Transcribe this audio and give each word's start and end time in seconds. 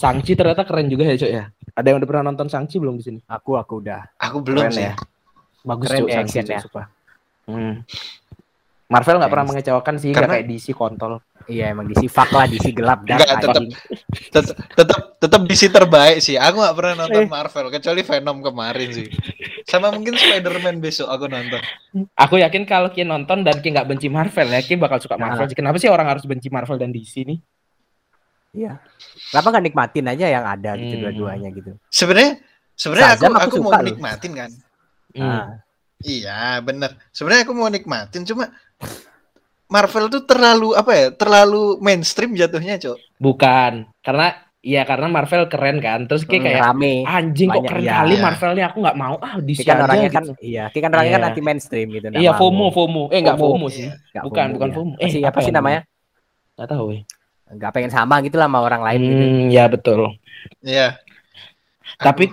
Sangchi 0.00 0.32
ternyata 0.32 0.64
keren 0.64 0.88
juga 0.88 1.04
ya, 1.04 1.14
Cok 1.14 1.30
ya. 1.30 1.44
Ada 1.70 1.86
yang 1.86 1.98
udah 2.00 2.08
pernah 2.08 2.24
nonton 2.26 2.48
Sangchi 2.48 2.76
belum 2.76 2.96
di 2.96 3.04
sini? 3.04 3.18
Aku 3.22 3.54
aku 3.54 3.78
udah. 3.78 4.00
Aku 4.16 4.40
belum 4.40 4.64
Keren 4.64 4.72
sih. 4.72 4.84
ya. 4.86 4.94
Bagus 5.60 5.86
Keren 5.86 6.00
Cok 6.00 6.08
ya 6.08 6.14
Shang-Chi, 6.16 6.38
actionnya. 6.40 6.60
Cok. 6.64 6.76
Hmm. 7.46 7.74
Marvel 8.90 9.22
nggak 9.22 9.30
pernah 9.30 9.46
mengecewakan 9.46 9.94
sih, 9.96 10.10
nggak 10.10 10.18
Karena- 10.18 10.34
kayak 10.34 10.46
DC 10.48 10.66
kontol. 10.72 11.12
Iya 11.46 11.70
emang 11.70 11.86
DC 11.86 12.06
fuck 12.06 12.30
lah 12.30 12.46
DC 12.46 12.70
gelap 12.70 13.02
tetep. 13.02 13.26
anjing. 13.50 13.70
Tetap 14.30 14.54
tetap 14.72 14.98
tetap 15.16 15.40
DC 15.44 15.62
terbaik 15.68 16.18
sih. 16.18 16.34
Aku 16.34 16.58
nggak 16.58 16.74
pernah 16.74 16.94
nonton 17.00 17.22
Eh. 17.22 17.28
Marvel 17.28 17.66
kecuali 17.70 18.00
Venom 18.00 18.38
kemarin 18.40 18.88
sih. 18.88 19.06
Sama 19.64 19.90
mungkin 19.90 20.14
Spider-Man 20.14 20.78
besok 20.78 21.06
aku 21.06 21.26
nonton. 21.26 21.58
Aku 22.14 22.34
yakin 22.36 22.62
kalau 22.64 22.88
Ki 22.88 23.02
nonton 23.02 23.42
dan 23.42 23.58
Ki 23.58 23.68
nggak 23.68 23.86
benci 23.86 24.06
Marvel 24.06 24.46
ya, 24.48 24.60
Ki 24.60 24.74
bakal 24.74 24.98
suka 24.98 25.14
Nah. 25.14 25.34
Marvel. 25.34 25.50
Kenapa 25.50 25.76
sih 25.76 25.86
orang 25.86 26.06
harus 26.08 26.22
benci 26.22 26.46
Marvel 26.48 26.76
dan 26.76 26.90
DC 26.90 27.22
nih? 27.24 27.38
Iya. 28.50 28.82
Kenapa 29.28 29.46
nggak 29.48 29.64
nikmatin 29.64 30.06
aja 30.06 30.26
yang 30.28 30.44
ada 30.44 30.70
gitu 30.74 30.94
Hmm. 30.94 31.02
dua-duanya 31.04 31.48
gitu. 31.50 31.70
Sebenarnya 31.86 32.42
sebenarnya 32.72 33.10
aku 33.12 33.24
aku 33.26 33.38
aku 33.38 33.56
mau 33.60 33.72
loh. 33.72 33.82
nikmatin 33.84 34.32
kan. 34.34 34.50
Hmm. 35.10 35.22
Ah, 35.22 35.46
Iya, 36.00 36.58
bener. 36.60 36.96
Sebenarnya 37.10 37.44
aku 37.44 37.52
mau 37.52 37.68
nikmatin 37.68 38.24
cuma 38.24 38.48
Marvel 39.66 40.08
tuh 40.08 40.24
terlalu 40.24 40.72
apa 40.72 40.90
ya? 40.90 41.06
Terlalu 41.12 41.78
mainstream 41.78 42.32
jatuhnya, 42.32 42.74
Cok. 42.76 42.98
Bukan, 43.16 43.72
karena 44.00 44.32
iya 44.60 44.82
karena 44.82 45.06
Marvel 45.06 45.46
keren 45.46 45.78
kan. 45.78 46.04
Terus 46.04 46.24
Ki 46.24 46.36
hmm, 46.36 46.42
kayak 46.42 46.60
rame. 46.64 46.94
anjing 47.06 47.46
kok 47.46 47.54
banyak, 47.54 47.70
keren 47.70 47.82
iya. 47.82 47.92
kali 47.96 48.12
Iya. 48.12 48.22
Marvel 48.22 48.52
nih 48.52 48.64
aku 48.64 48.78
nggak 48.80 48.98
mau 48.98 49.14
ah 49.16 49.32
DC 49.38 49.58
Ki 49.58 49.62
kan 49.62 49.76
aja 49.76 49.84
orangnya 49.84 50.08
gitu. 50.08 50.16
kan 50.16 50.24
iya, 50.42 50.64
kan 50.66 50.90
orangnya 50.90 51.12
kan 51.12 51.20
Iya. 51.20 51.28
anti 51.28 51.40
mainstream 51.40 51.86
gitu. 51.90 52.06
nggak 52.08 52.18
Iya. 52.18 52.32
FOMO 52.34 52.66
FOMO. 52.68 53.02
Eh 53.08 53.18
enggak 53.20 53.36
FOMO. 53.36 53.52
FOMO 53.54 53.66
sih. 53.70 53.86
Nggak 53.86 54.24
Bukan, 54.24 54.42
FOMO, 54.42 54.54
bukan. 54.56 54.70
FOMO. 54.72 54.92
Apa 54.92 55.04
Eh, 55.04 55.08
sih, 55.08 55.20
apa 55.20 55.28
apa 55.28 55.38
ya 55.38 55.44
sih 55.44 55.52
namanya? 55.52 55.80
Enggak 56.56 56.68
tahu 56.68 56.86
ya. 56.90 57.00
Nggak 57.50 57.70
pengen 57.74 57.92
sama 57.92 58.22
gitu 58.22 58.38
lah 58.38 58.46
sama 58.46 58.62
orang 58.62 58.82
lain 58.82 59.00
gitu. 59.02 59.24
Hmm, 59.26 59.44
ya 59.50 59.64
betul. 59.66 60.00
Iya. 60.62 60.98
Tapi 61.98 62.30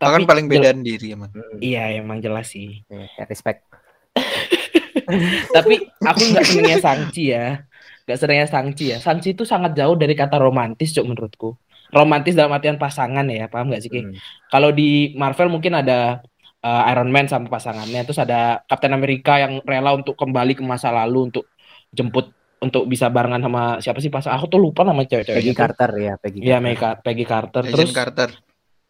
Aku 0.00 0.16
kan 0.16 0.24
tapi 0.24 0.30
paling 0.32 0.46
bedaan 0.48 0.80
diri 0.80 1.12
emang. 1.12 1.28
Hmm, 1.28 1.60
Iya, 1.60 2.00
emang 2.00 2.24
jelas 2.24 2.48
sih. 2.48 2.80
iya, 2.88 3.24
respect. 3.28 3.68
Tapi 5.56 5.74
aku 6.00 6.20
nggak 6.32 6.44
senengnya 6.46 6.78
Sangchi 6.80 7.36
ya. 7.36 7.60
Nggak 8.08 8.18
senengnya 8.18 8.46
Sangchi 8.48 8.84
ya. 8.96 8.98
Sangchi 9.02 9.36
itu 9.36 9.44
sangat 9.44 9.76
jauh 9.76 9.92
dari 10.00 10.16
kata 10.16 10.40
romantis, 10.40 10.96
cok 10.96 11.04
menurutku. 11.04 11.52
Romantis 11.90 12.38
dalam 12.38 12.54
artian 12.54 12.78
pasangan 12.78 13.26
ya, 13.26 13.50
paham 13.50 13.68
nggak 13.68 13.82
sih, 13.82 13.90
Ki? 13.90 14.00
Hmm. 14.06 14.14
Kalau 14.48 14.70
di 14.70 15.12
Marvel 15.18 15.50
mungkin 15.50 15.74
ada 15.74 16.22
uh, 16.62 16.82
Iron 16.94 17.10
Man 17.10 17.26
sama 17.26 17.50
pasangannya, 17.50 18.00
terus 18.06 18.22
ada 18.22 18.62
Captain 18.70 18.94
America 18.94 19.36
yang 19.36 19.58
rela 19.66 19.98
untuk 19.98 20.14
kembali 20.14 20.54
ke 20.54 20.62
masa 20.62 20.94
lalu 20.94 21.28
untuk 21.28 21.44
jemput 21.90 22.30
untuk 22.60 22.84
bisa 22.84 23.08
barengan 23.08 23.40
sama 23.40 23.62
siapa 23.80 23.98
sih 23.98 24.08
pasang 24.08 24.32
aku 24.32 24.46
tuh 24.46 24.60
lupa 24.60 24.84
nama 24.84 25.00
Peggy 25.00 25.10
cewek-ceweknya 25.24 25.48
tuh. 25.48 25.56
Carter 25.56 25.90
ya, 25.96 26.12
Peggy. 26.16 26.38
Iya, 26.40 26.56
Carter. 26.56 26.68
Peggy, 26.68 27.00
Peggy 27.00 27.24
Carter. 27.24 27.62
Agent 27.62 27.74
Terus 27.74 27.90
Carter. 27.90 28.30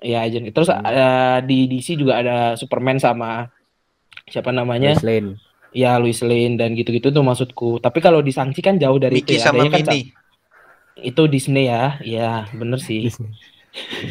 ya 0.00 0.18
agent. 0.20 0.44
Terus 0.50 0.68
Hmm. 0.68 0.82
uh, 0.82 1.38
di 1.40 1.58
DC 1.66 1.88
juga 1.94 2.18
ada 2.18 2.36
Superman 2.54 2.96
sama 2.96 3.46
siapa 4.26 4.50
namanya? 4.50 4.94
Lois 4.94 5.04
Lane. 5.04 5.30
Ya 5.70 5.94
Lois 5.96 6.18
Lane 6.20 6.54
dan 6.54 6.74
gitu-gitu 6.74 7.08
tuh 7.08 7.22
maksudku. 7.22 7.78
Tapi 7.78 7.98
kalau 7.98 8.18
di 8.18 8.30
Sangchi 8.30 8.58
kan 8.58 8.74
jauh 8.74 8.98
dari 8.98 9.18
Mickey 9.18 9.36
itu 9.36 9.38
ya. 9.38 9.46
sama 9.46 9.62
Adanya 9.62 9.70
kan 9.72 9.86
Minnie. 9.86 10.06
itu 11.00 11.22
Disney 11.26 11.64
ya. 11.64 11.94
Iya, 12.00 12.30
bener 12.50 12.78
sih. 12.78 13.06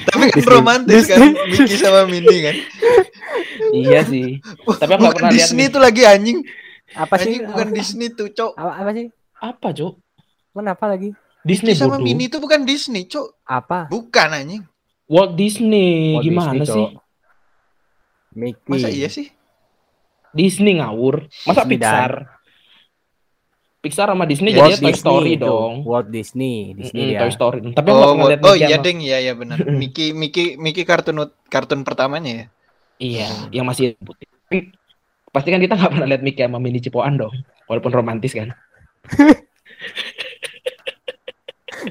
Tapi 0.07 0.23
kan 0.25 0.39
Disney. 0.39 0.47
romantis 0.47 1.03
kan 1.03 1.19
Mickey 1.45 1.75
sama 1.75 2.07
Minnie 2.07 2.39
kan. 2.41 2.55
iya 3.71 3.99
sih. 4.03 4.39
Tapi 4.71 4.91
aku 4.93 5.03
pernah 5.11 5.29
lihat 5.29 5.51
Disney 5.51 5.67
tuh 5.67 5.81
lagi 5.83 6.07
anjing. 6.07 6.39
Apa 6.91 7.19
sih? 7.19 7.43
Bukan 7.43 7.67
apa, 7.67 7.75
Disney 7.75 8.07
tuh, 8.09 8.31
Cok. 8.31 8.55
apa, 8.55 8.71
apa 8.79 8.91
sih? 8.95 9.05
Apa, 9.39 9.71
Cuk? 9.71 9.99
Kenapa 10.51 10.85
lagi? 10.85 11.15
Disney 11.39 11.71
Mickey 11.71 11.79
sama 11.79 11.95
bodoh. 11.95 12.03
Minnie 12.03 12.27
itu 12.27 12.37
bukan 12.37 12.61
Disney, 12.63 13.07
Cok. 13.07 13.27
Apa? 13.43 13.87
Bukan 13.87 14.27
anjing. 14.29 14.63
Walt 15.07 15.33
Disney. 15.33 16.19
Walt 16.19 16.23
Gimana 16.27 16.51
Disney, 16.53 16.67
sih? 16.67 16.85
Cok. 16.85 16.91
Mickey. 18.29 18.67
Masa 18.67 18.87
iya 18.89 19.07
sih? 19.07 19.27
Disney 20.29 20.77
ngawur. 20.77 21.31
Masa 21.47 21.63
Disney, 21.63 21.79
Pixar? 21.79 22.11
Pixar 23.79 24.07
sama 24.11 24.27
Disney 24.27 24.51
Walt 24.51 24.75
jadinya 24.75 24.91
Toy 24.91 24.99
Story 24.99 25.31
itu. 25.33 25.47
dong. 25.47 25.73
Walt 25.87 26.07
Disney, 26.11 26.75
Disney 26.75 26.99
Mm-mm, 26.99 27.11
dia. 27.15 27.19
Toy 27.23 27.31
Story. 27.31 27.59
Tapi 27.71 27.87
aku 27.87 27.97
Oh, 27.97 28.27
lihat 28.27 28.41
oh 28.43 28.53
iya 28.53 28.75
sama- 28.75 28.83
ding, 28.83 28.97
iya 28.99 29.17
iya 29.23 29.33
benar. 29.33 29.55
Mickey 29.81 30.11
Mickey 30.11 30.59
Mickey 30.59 30.83
kartun 30.83 31.15
kartun 31.47 31.81
pertamanya 31.81 32.27
ya. 32.29 32.45
Iya, 32.99 33.27
yang 33.55 33.63
masih 33.63 33.95
putih. 33.97 34.27
Pasti 35.31 35.47
kan 35.47 35.63
kita 35.63 35.79
nggak 35.79 35.91
pernah 35.95 36.07
lihat 36.11 36.19
Mickey 36.19 36.43
sama 36.43 36.59
Minnie 36.59 36.83
Cipoan 36.83 37.15
dong. 37.15 37.31
Walaupun 37.65 37.95
romantis 37.95 38.35
kan. 38.35 38.51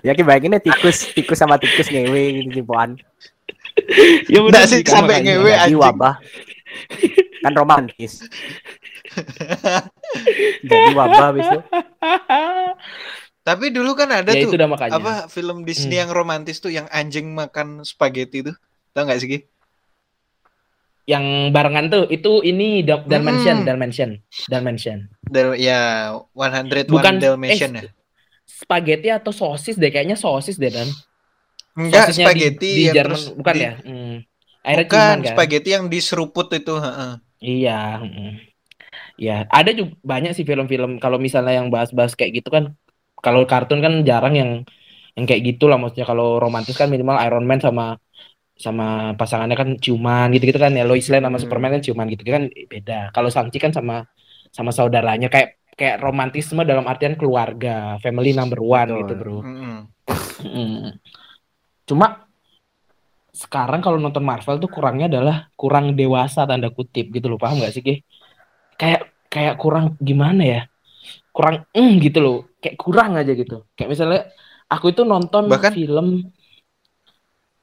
Ya 0.04 0.12
ki 0.12 0.20
bayanginnya 0.20 0.60
tikus, 0.60 1.10
tikus 1.16 1.38
sama 1.40 1.56
tikus 1.56 1.88
ngewe 1.88 2.44
gitu 2.44 2.60
cipoan. 2.60 3.00
Ya 4.28 4.44
Nggak 4.44 4.66
sih, 4.68 4.80
kan, 4.84 5.00
sampai 5.02 5.24
ngewe. 5.24 5.48
Anjing. 5.54 5.80
wabah. 5.80 6.14
Kan 7.40 7.52
romantis. 7.56 8.20
Jadi 10.60 10.90
wabah 10.92 11.32
itu. 11.34 11.58
Tapi 13.40 13.72
dulu 13.72 13.96
kan 13.96 14.12
ada 14.12 14.28
ya 14.36 14.44
tuh 14.44 14.52
itu 14.52 14.56
udah 14.60 14.68
makanya. 14.68 14.92
apa 15.00 15.12
film 15.32 15.64
Disney 15.64 15.96
Hmm. 15.96 16.02
yang 16.04 16.10
romantis 16.12 16.60
tuh 16.60 16.68
yang 16.68 16.84
anjing 16.92 17.32
makan 17.32 17.80
spaghetti 17.80 18.44
tuh. 18.44 18.52
Tahu 18.92 19.08
nggak 19.08 19.20
sih? 19.24 19.40
Yang 21.08 21.24
barengan 21.56 21.84
tuh 21.88 22.04
itu 22.12 22.44
ini 22.44 22.84
Da- 22.84 23.00
Dalmatian, 23.00 23.64
Hmm. 23.64 23.66
Dalmatian, 23.66 24.10
Dalmatian. 24.44 24.98
Del 25.24 25.56
ya 25.56 26.12
101 26.36 26.92
Bukan 26.92 27.16
Dalmatian 27.16 27.80
eh, 27.80 27.88
ya. 27.88 27.90
Spaghetti 28.44 29.08
atau 29.08 29.32
sosis 29.32 29.80
deh 29.80 29.88
kayaknya 29.88 30.20
sosis 30.20 30.60
deh 30.60 30.68
dan. 30.68 30.84
Enggak 31.78 32.10
Sosisnya 32.12 32.26
spaghetti 32.28 32.68
di, 32.68 32.74
di 32.76 32.82
yang 32.90 32.94
Jerman 33.00 33.08
terus 33.08 33.24
bukan 33.32 33.54
di- 33.54 33.62
ya? 33.64 33.72
Hmm. 33.80 34.16
Bukan 34.68 34.84
ciuman 34.84 35.18
kan? 35.24 35.32
spaghetti 35.32 35.70
yang 35.72 35.84
diseruput 35.88 36.48
itu, 36.52 36.74
heeh. 36.76 37.12
Iya. 37.40 37.80
mm. 38.04 38.32
Ya, 39.18 39.48
ada 39.50 39.70
juga 39.72 39.96
banyak 40.04 40.36
sih 40.36 40.44
film-film 40.44 41.00
kalau 41.00 41.16
misalnya 41.18 41.58
yang 41.58 41.72
bahas-bahas 41.72 42.12
kayak 42.14 42.42
gitu 42.42 42.52
kan. 42.52 42.76
Kalau 43.18 43.48
kartun 43.48 43.80
kan 43.80 44.04
jarang 44.04 44.34
yang 44.36 44.50
yang 45.18 45.26
kayak 45.26 45.42
gitu 45.42 45.66
lah 45.66 45.74
maksudnya 45.74 46.06
kalau 46.06 46.38
romantis 46.38 46.78
kan 46.78 46.86
minimal 46.86 47.18
Iron 47.18 47.42
Man 47.42 47.58
sama 47.58 47.98
sama 48.58 49.14
pasangannya 49.14 49.54
kan 49.54 49.68
ciuman 49.78 50.34
gitu-gitu 50.34 50.58
kan 50.58 50.74
ya 50.74 50.82
Lois 50.82 51.06
Lane 51.06 51.22
sama 51.22 51.38
Hmm. 51.38 51.44
Superman 51.46 51.70
kan 51.78 51.82
ciuman 51.82 52.06
gitu 52.10 52.26
kan 52.26 52.42
beda. 52.50 53.14
Kalau 53.14 53.30
Shang-Chi 53.30 53.56
kan 53.56 53.70
sama 53.70 54.02
sama 54.50 54.74
saudaranya 54.74 55.30
kayak 55.30 55.62
kayak 55.78 56.02
romantisme 56.02 56.66
dalam 56.66 56.82
artian 56.84 57.14
keluarga, 57.14 57.94
family 58.02 58.34
number 58.34 58.58
one 58.58 58.90
Betul. 58.90 58.98
gitu, 58.98 59.12
Bro. 59.14 59.36
Mm-mm. 59.46 59.76
Mm. 60.42 60.90
Cuma 61.86 62.26
sekarang 63.30 63.78
kalau 63.78 63.94
nonton 63.96 64.26
Marvel 64.26 64.58
tuh 64.58 64.66
kurangnya 64.66 65.06
adalah 65.06 65.46
kurang 65.54 65.94
dewasa 65.94 66.42
tanda 66.42 66.74
kutip 66.74 67.14
gitu 67.14 67.30
loh 67.30 67.38
paham 67.38 67.62
gak 67.62 67.70
sih 67.70 67.86
Ki? 67.86 68.02
Kayak 68.74 69.06
kayak 69.30 69.54
kurang 69.54 69.94
gimana 70.02 70.42
ya? 70.42 70.60
Kurang 71.30 71.62
mm, 71.70 71.92
gitu 72.02 72.18
loh. 72.18 72.38
Kayak 72.58 72.74
kurang 72.74 73.14
aja 73.14 73.30
gitu. 73.30 73.62
Kayak 73.78 73.90
misalnya 73.94 74.20
aku 74.66 74.90
itu 74.90 75.06
nonton 75.06 75.46
Bahkan- 75.46 75.74
film 75.78 76.26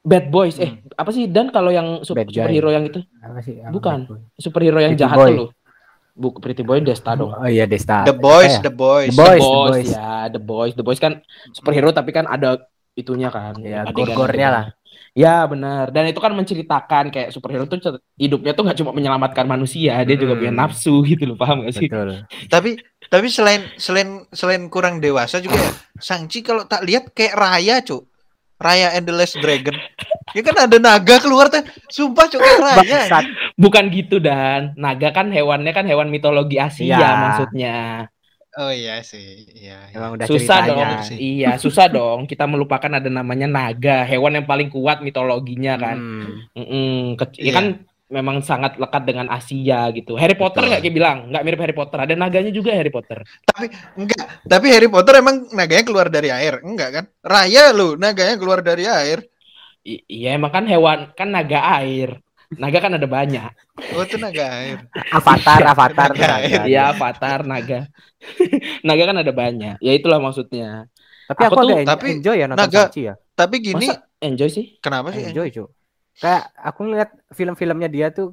Bad 0.06 0.30
Boys. 0.30 0.56
Eh, 0.56 0.70
apa 0.92 1.10
sih 1.10 1.26
Dan 1.26 1.50
kalau 1.50 1.70
yang 1.70 2.00
sup- 2.02 2.14
Bad 2.14 2.30
Guy. 2.30 2.46
superhero 2.46 2.70
yang 2.70 2.86
itu? 2.86 3.02
Apa 3.18 3.42
sih? 3.42 3.58
Bukan. 3.66 3.98
Superhero 4.36 4.78
yang 4.78 4.94
Pretty 4.94 5.04
jahat 5.04 5.18
Boy. 5.18 5.28
tuh 5.28 5.38
loh. 5.42 5.50
Bu 6.16 6.32
Pretty 6.32 6.62
Boy 6.62 6.80
Desta 6.80 7.12
dong. 7.12 7.28
Oh 7.30 7.44
iya 7.44 7.66
Desta. 7.66 8.06
The 8.06 8.14
Boys, 8.14 8.54
ya? 8.54 8.62
The 8.62 8.72
Boys. 8.72 9.10
The 9.10 9.18
Boys. 9.18 9.36
The 9.36 9.44
Boys, 9.44 9.74
Boys. 9.74 9.90
ya, 9.92 10.08
The 10.30 10.40
Boys. 10.40 10.74
The 10.74 10.84
Boys 10.84 11.00
kan 11.02 11.20
superhero 11.52 11.90
tapi 11.90 12.10
kan 12.10 12.24
ada 12.24 12.64
itunya 12.94 13.28
kan. 13.28 13.58
Ya, 13.60 13.84
adegan- 13.84 14.16
gor-gornya 14.16 14.48
lah. 14.48 14.66
Ya 15.12 15.44
benar. 15.44 15.92
Dan 15.92 16.06
itu 16.06 16.20
kan 16.20 16.32
menceritakan 16.32 17.08
kayak 17.08 17.32
superhero 17.32 17.64
tuh 17.66 17.80
hidupnya 18.14 18.52
tuh 18.52 18.64
nggak 18.64 18.78
cuma 18.78 18.92
menyelamatkan 18.92 19.44
manusia, 19.44 20.04
dia 20.04 20.16
juga 20.16 20.36
Hmm. 20.36 20.42
punya 20.42 20.54
nafsu 20.54 21.04
gitu 21.04 21.24
loh, 21.26 21.36
paham 21.36 21.64
gak 21.64 21.72
sih? 21.74 21.88
Betul. 21.88 22.24
Tapi 22.48 22.70
tapi 23.06 23.28
selain 23.28 23.64
selain 23.76 24.28
selain 24.30 24.68
kurang 24.68 25.00
dewasa 25.00 25.40
juga 25.40 25.56
ya, 25.56 25.72
Sangchi 25.98 26.40
kalau 26.40 26.64
tak 26.64 26.84
lihat 26.84 27.12
kayak 27.12 27.32
Raya, 27.34 27.80
Cuk. 27.80 28.08
Raya 28.56 28.92
and 28.92 29.04
the 29.04 29.12
Last 29.12 29.36
Dragon. 29.36 29.76
Ya 30.32 30.42
kan 30.42 30.56
ada 30.58 30.78
naga 30.78 31.20
keluar 31.20 31.48
tuh. 31.48 31.60
Sumpah 31.88 32.26
Cuk 32.26 32.40
kayak 32.40 32.60
Raya. 32.60 32.80
Bangsat. 32.80 33.26
Bukan 33.54 33.84
gitu 33.90 34.18
dan 34.18 34.72
naga 34.76 35.12
kan 35.12 35.28
hewannya 35.28 35.70
kan 35.70 35.84
hewan 35.84 36.08
mitologi 36.08 36.56
Asia 36.56 36.96
Iya. 36.96 37.10
maksudnya. 37.18 37.78
Oh 38.56 38.72
iya 38.72 39.00
sih. 39.00 39.52
Iya. 39.52 39.92
iya. 39.92 39.94
Emang 39.94 40.16
udah 40.16 40.26
susah 40.26 40.64
ceritanya. 40.64 40.88
dong. 40.90 41.04
sih. 41.04 41.18
Iya, 41.20 41.52
susah 41.58 41.86
dong. 41.88 42.20
Kita 42.24 42.46
melupakan 42.46 42.88
ada 42.90 43.10
namanya 43.10 43.46
naga, 43.46 44.04
hewan 44.04 44.32
yang 44.34 44.46
paling 44.46 44.68
kuat 44.68 45.00
mitologinya 45.00 45.76
kan. 45.76 45.98
Hmm. 46.00 46.56
Mm-mm, 46.56 46.96
ke- 47.16 47.36
ya 47.36 47.44
Iya. 47.44 47.54
kan 47.54 47.66
memang 48.06 48.38
sangat 48.40 48.78
lekat 48.78 49.04
dengan 49.04 49.26
Asia 49.28 49.90
gitu. 49.90 50.14
Harry 50.14 50.38
Potter 50.38 50.62
Betul. 50.62 50.70
nggak 50.72 50.82
kayak 50.82 50.96
bilang, 50.96 51.18
nggak 51.30 51.44
mirip 51.44 51.60
Harry 51.60 51.76
Potter. 51.76 51.98
Ada 51.98 52.14
naganya 52.14 52.52
juga 52.54 52.72
Harry 52.72 52.94
Potter. 52.94 53.26
Enggak, 53.98 54.26
tapi 54.46 54.68
Harry 54.70 54.86
Potter 54.86 55.18
emang 55.18 55.50
naganya 55.52 55.84
keluar 55.84 56.08
dari 56.08 56.30
air. 56.30 56.62
Enggak 56.62 56.90
kan? 56.94 57.06
Raya 57.20 57.74
lu 57.74 57.98
naganya 57.98 58.38
keluar 58.38 58.62
dari 58.62 58.86
air. 58.86 59.26
I- 59.82 60.02
iya 60.06 60.34
emang 60.34 60.50
kan 60.50 60.66
hewan 60.66 61.14
kan 61.14 61.30
naga 61.30 61.82
air. 61.82 62.18
Naga 62.46 62.78
kan 62.78 62.94
ada 62.94 63.10
banyak. 63.10 63.52
Oh, 63.98 64.06
itu 64.06 64.22
naga 64.22 64.46
air. 64.54 64.86
Avatar, 65.10 65.66
Avatar. 65.66 66.10
Naga. 66.14 66.28
naga. 66.30 66.62
Iya, 66.70 66.82
avatar 66.94 67.40
naga. 67.42 67.80
naga 68.88 69.04
kan 69.04 69.18
ada 69.18 69.34
banyak. 69.34 69.76
Ya 69.82 69.92
itulah 69.94 70.22
maksudnya. 70.22 70.86
Tapi 71.26 71.42
Aku 71.42 71.58
aku, 71.58 71.62
tuh- 71.66 71.90
tapi 71.90 72.06
enjoy 72.22 72.38
ya 72.38 72.46
nonton 72.46 72.70
naga- 72.70 72.94
ya. 72.94 73.14
Tapi 73.34 73.56
gini, 73.60 73.90
Masa 73.90 74.06
enjoy 74.22 74.48
sih. 74.48 74.78
Kenapa 74.78 75.10
sih? 75.12 75.26
Enjoy, 75.26 75.50
Cuk. 75.52 75.70
Kayak 76.16 76.44
aku 76.56 76.80
ngeliat 76.88 77.10
film-filmnya 77.32 77.90
dia 77.92 78.08
tuh 78.10 78.32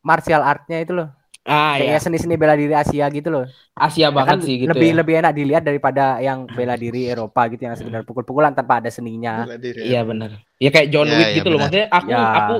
martial 0.00 0.42
artnya 0.42 0.80
itu 0.80 0.94
loh. 0.94 1.08
Ah 1.44 1.76
ya, 1.76 1.92
Kayak 1.92 2.08
seni-seni 2.08 2.40
bela 2.40 2.56
diri 2.56 2.72
Asia 2.72 3.04
gitu 3.12 3.28
loh. 3.28 3.44
Asia 3.76 4.08
Ya 4.08 4.08
banget 4.08 4.40
kan 4.40 4.46
sih 4.48 4.54
gitu 4.64 4.70
lebih 4.72 4.90
ya. 4.90 4.96
lebih 4.96 5.14
enak 5.20 5.32
dilihat 5.36 5.62
daripada 5.62 6.16
yang 6.16 6.48
bela 6.48 6.72
diri 6.72 7.04
Eropa 7.04 7.52
gitu 7.52 7.68
yang 7.68 7.76
sekedar 7.76 8.00
pukul-pukulan 8.00 8.56
tanpa 8.56 8.80
ada 8.80 8.88
seninya. 8.88 9.44
Ya. 9.44 9.60
Iya 9.60 10.00
benar. 10.08 10.40
Ya 10.56 10.72
kayak 10.72 10.88
John 10.88 11.04
Ya, 11.04 11.20
Wick 11.20 11.28
ya, 11.28 11.36
gitu 11.36 11.48
loh. 11.52 11.60
benar. 11.60 11.68
Maksudnya 11.68 11.86
aku 11.92 12.08
Ya. 12.08 12.22
aku 12.32 12.54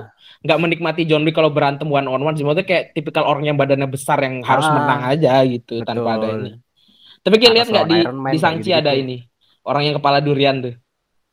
nggak 0.45 0.59
menikmati 0.61 1.03
John 1.09 1.25
Wick 1.25 1.33
kalau 1.33 1.49
berantem 1.49 1.89
one 1.89 2.05
on 2.05 2.21
one 2.21 2.37
sih. 2.37 2.45
Maksudnya 2.45 2.69
kayak 2.69 2.85
tipikal 2.93 3.25
orang 3.25 3.49
yang 3.49 3.57
badannya 3.57 3.89
besar 3.89 4.21
yang 4.21 4.45
harus 4.45 4.67
Ah, 4.69 4.75
menang 4.77 5.01
aja 5.09 5.33
gitu 5.49 5.81
tanpa 5.81 6.21
ada 6.21 6.29
betul. 6.29 6.37
ini. 6.45 6.51
Tapi 7.25 7.35
kayak 7.41 7.49
Atau 7.49 7.57
lihat 7.57 7.69
nggak 7.73 7.87
di 7.89 7.99
di 8.05 8.39
Sangchi 8.39 8.69
gitu-gitu. 8.69 8.81
ada 8.85 8.93
ini 8.93 9.17
orang 9.65 9.83
yang 9.89 9.95
kepala 9.97 10.21
durian 10.21 10.61
tuh. 10.61 10.75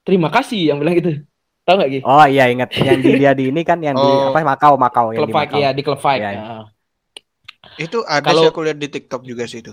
Terima 0.08 0.32
kasih 0.32 0.72
yang 0.72 0.80
bilang 0.80 0.96
gitu. 0.96 1.20
Tahu 1.72 1.80
nggak 1.80 1.90
Gi? 1.90 2.00
Oh 2.04 2.26
iya 2.28 2.44
ingat 2.46 2.70
yang 2.76 3.00
di 3.00 3.10
dia 3.16 3.32
di 3.32 3.48
ini 3.48 3.64
kan 3.64 3.80
yang 3.80 3.96
di 3.96 4.04
Oh. 4.04 4.30
apa 4.30 4.44
Makau 4.44 4.76
Makau 4.76 5.06
yang 5.10 5.24
Club 5.24 5.32
di 5.32 5.36
Makau. 5.40 5.58
ya 5.58 5.70
di 5.72 5.82
club 5.82 5.98
fight. 5.98 6.20
Iya, 6.20 6.30
iya. 6.30 6.44
Nah, 6.44 6.66
Itu 7.78 8.04
ada 8.04 8.20
Kalau- 8.22 8.44
sih 8.44 8.52
aku 8.52 8.60
lihat 8.62 8.76
di 8.76 8.92
TikTok 8.92 9.24
juga 9.24 9.48
sih 9.48 9.64
itu. 9.64 9.72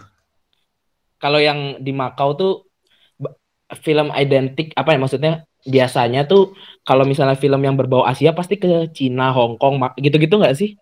Kalau 1.18 1.36
yang 1.36 1.76
di 1.76 1.90
Makau 1.90 2.32
tuh 2.32 2.52
film 3.76 4.14
identik 4.14 4.70
apa 4.72 4.94
ya 4.94 4.98
maksudnya 4.98 5.32
biasanya 5.60 6.22
tuh 6.24 6.54
kalau 6.82 7.02
misalnya 7.02 7.34
film 7.34 7.58
yang 7.58 7.74
berbau 7.74 8.00
Asia 8.00 8.30
pasti 8.30 8.54
ke 8.54 8.88
Cina, 8.88 9.28
Hong 9.28 9.58
Kong, 9.58 9.76
gitu-gitu 9.98 10.38
nggak 10.38 10.54
sih? 10.54 10.78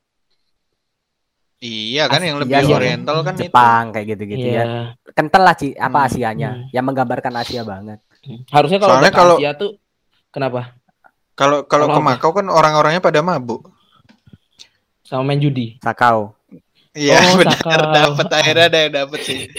Iya 1.57 2.05
kan 2.07 2.21
yang 2.21 2.37
Asia, 2.37 2.43
lebih 2.45 2.57
iya. 2.63 2.77
oriental 2.77 3.17
kan 3.25 3.33
itu. 3.35 3.49
Jepang 3.49 3.85
kayak 3.91 4.07
gitu-gitu 4.13 4.47
Iya. 4.47 4.61
ya. 4.61 4.65
Kental 5.17 5.43
lah 5.43 5.57
Ci, 5.57 5.73
apa 5.73 5.99
Hmm, 5.99 6.07
Asianya 6.07 6.51
hmm. 6.53 6.65
yang 6.71 6.85
menggambarkan 6.85 7.33
Asia 7.35 7.63
banget. 7.65 7.99
Harusnya 8.53 8.77
kalau 8.77 8.93
Soalnya 8.93 9.13
kalau- 9.17 9.39
Asia 9.41 9.51
tuh 9.57 9.71
kenapa? 10.29 10.76
Kalau 11.37 11.69
kalau 11.69 11.93
ke? 11.93 12.01
Makau 12.01 12.33
kan 12.33 12.49
orang-orangnya 12.49 13.05
pada 13.05 13.21
mabuk. 13.21 13.69
Sama 15.05 15.23
main 15.23 15.39
judi. 15.39 15.77
Sakau. 15.85 16.35
Iya 16.97 17.21
Oh, 17.21 17.37
benar 17.37 17.83
dapat 17.93 18.29
akhirnya 18.33 18.67
ada 18.73 18.79
yang 18.89 18.93
dapat 19.05 19.21
sih. 19.21 19.41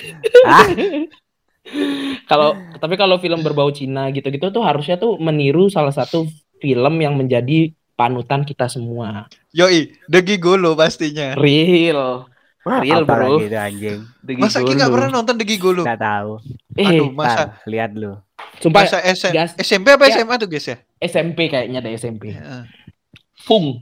Kalau 2.31 2.56
tapi 2.79 2.95
kalau 2.95 3.19
film 3.19 3.44
berbau 3.44 3.68
Cina 3.75 4.07
gitu-gitu 4.12 4.51
tuh 4.51 4.63
harusnya 4.63 4.95
tuh 4.95 5.19
meniru 5.19 5.68
salah 5.68 5.91
satu 5.91 6.27
film 6.63 6.94
yang 7.00 7.15
menjadi 7.15 7.75
panutan 8.00 8.47
kita 8.47 8.71
semua. 8.71 9.27
Yoi, 9.51 9.91
The 10.07 10.23
Gigolo 10.23 10.75
pastinya. 10.80 11.35
Real. 11.35 12.27
Real, 12.68 13.07
apa 13.07 13.15
bro. 13.15 13.39
lagi 13.39 13.45
itu 13.47 13.57
anjing? 13.57 14.00
Masa 14.39 14.59
Ki 14.59 14.71
Gigolo. 14.71 14.75
nggak 14.80 14.91
pernah 14.91 15.09
nonton 15.12 15.35
The 15.39 15.45
Gigolo? 15.47 15.83
Enggak 15.88 16.01
tahu. 16.03 16.31
Eh, 16.75 16.88
Aduh, 16.88 17.09
masa 17.15 17.59
lihat 17.68 17.91
lu. 17.95 18.15
Sumpah 18.59 18.83
masa 18.83 19.00
SM, 19.01 19.33
gas. 19.33 19.51
SMP 19.57 19.88
apa 19.92 20.07
Ya. 20.07 20.21
SMA 20.21 20.36
tuh 20.36 20.48
guys 20.48 20.65
ya? 20.65 20.77
SMP 20.98 21.48
kayaknya 21.48 21.80
deh 21.80 21.94
SMP. 21.94 22.33
Heeh. 22.33 22.63
Fung. 23.38 23.81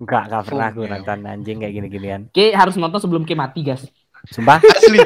Enggak, 0.00 0.32
enggak 0.32 0.42
pernah 0.48 0.68
gue 0.72 0.84
iya. 0.84 0.92
nonton 0.96 1.18
anjing 1.24 1.56
kayak 1.60 1.74
gini-ginian. 1.76 2.20
Ki 2.32 2.52
harus 2.52 2.74
nonton 2.74 2.98
sebelum 2.98 3.22
Ki 3.22 3.36
mati, 3.36 3.60
guys. 3.60 3.84
Sumpah, 4.28 4.58
Asli. 4.76 5.00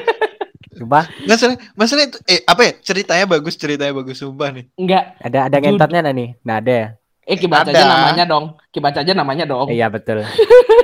sumpah. 0.75 1.07
Masalah 1.27 1.57
masalah 1.75 2.03
itu 2.07 2.19
eh 2.27 2.43
apa 2.47 2.63
ya? 2.63 2.73
Ceritanya 2.83 3.27
bagus, 3.27 3.55
ceritanya 3.55 3.95
bagus 3.95 4.19
sumpah 4.19 4.51
nih. 4.51 4.65
Enggak. 4.75 5.19
Ada 5.23 5.39
ada 5.51 5.57
ngentotnya 5.59 6.01
nggak 6.03 6.17
nih? 6.17 6.29
Nah, 6.43 6.55
ada 6.63 6.73
ya? 6.73 6.87
Eh, 7.25 7.37
Ki 7.41 7.47
baca 7.49 7.71
Ada. 7.71 7.73
aja 7.73 7.85
namanya 7.89 8.25
dong. 8.29 8.45
Ki 8.69 8.79
baca 8.85 8.99
aja 9.01 9.13
namanya 9.17 9.45
dong. 9.49 9.69
Iya, 9.73 9.89
betul. 9.89 10.23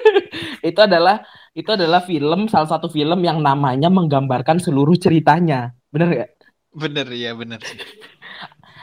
Itu 0.60 0.80
adalah 0.84 1.24
itu 1.50 1.66
adalah 1.72 2.04
film 2.04 2.46
salah 2.46 2.68
satu 2.68 2.86
film 2.86 3.24
yang 3.24 3.40
namanya 3.40 3.88
menggambarkan 3.88 4.60
seluruh 4.60 4.94
ceritanya. 4.96 5.72
Bener 5.88 6.06
nggak? 6.06 6.30
Bener 6.70 7.06
ya, 7.10 7.34
bener. 7.34 7.58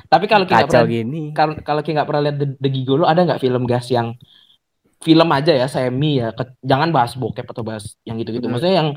Tapi 0.07 0.25
kalau 0.27 0.43
Ki 0.47 0.55
nggak 0.55 0.67
Kacau 0.71 0.83
pernah 0.83 0.91
gini. 0.91 1.21
kalau 1.35 1.53
kalau 1.63 1.81
Ki 1.83 1.91
nggak 1.95 2.07
pernah 2.07 2.21
lihat 2.27 2.37
The, 2.39 2.47
The 2.59 2.69
Gigolo 2.71 3.03
ada 3.07 3.23
nggak 3.27 3.39
film 3.43 3.63
gas 3.67 3.87
yang 3.91 4.15
film 4.97 5.29
aja 5.29 5.53
ya 5.53 5.67
semi 5.69 6.17
ya 6.19 6.31
Ke- 6.33 6.57
jangan 6.63 6.89
bahas 6.95 7.13
bokep 7.15 7.45
atau 7.47 7.63
bahas 7.63 7.95
yang 8.07 8.17
gitu-gitu 8.17 8.47
Hmm. 8.47 8.55
maksudnya 8.57 8.75
yang 8.81 8.89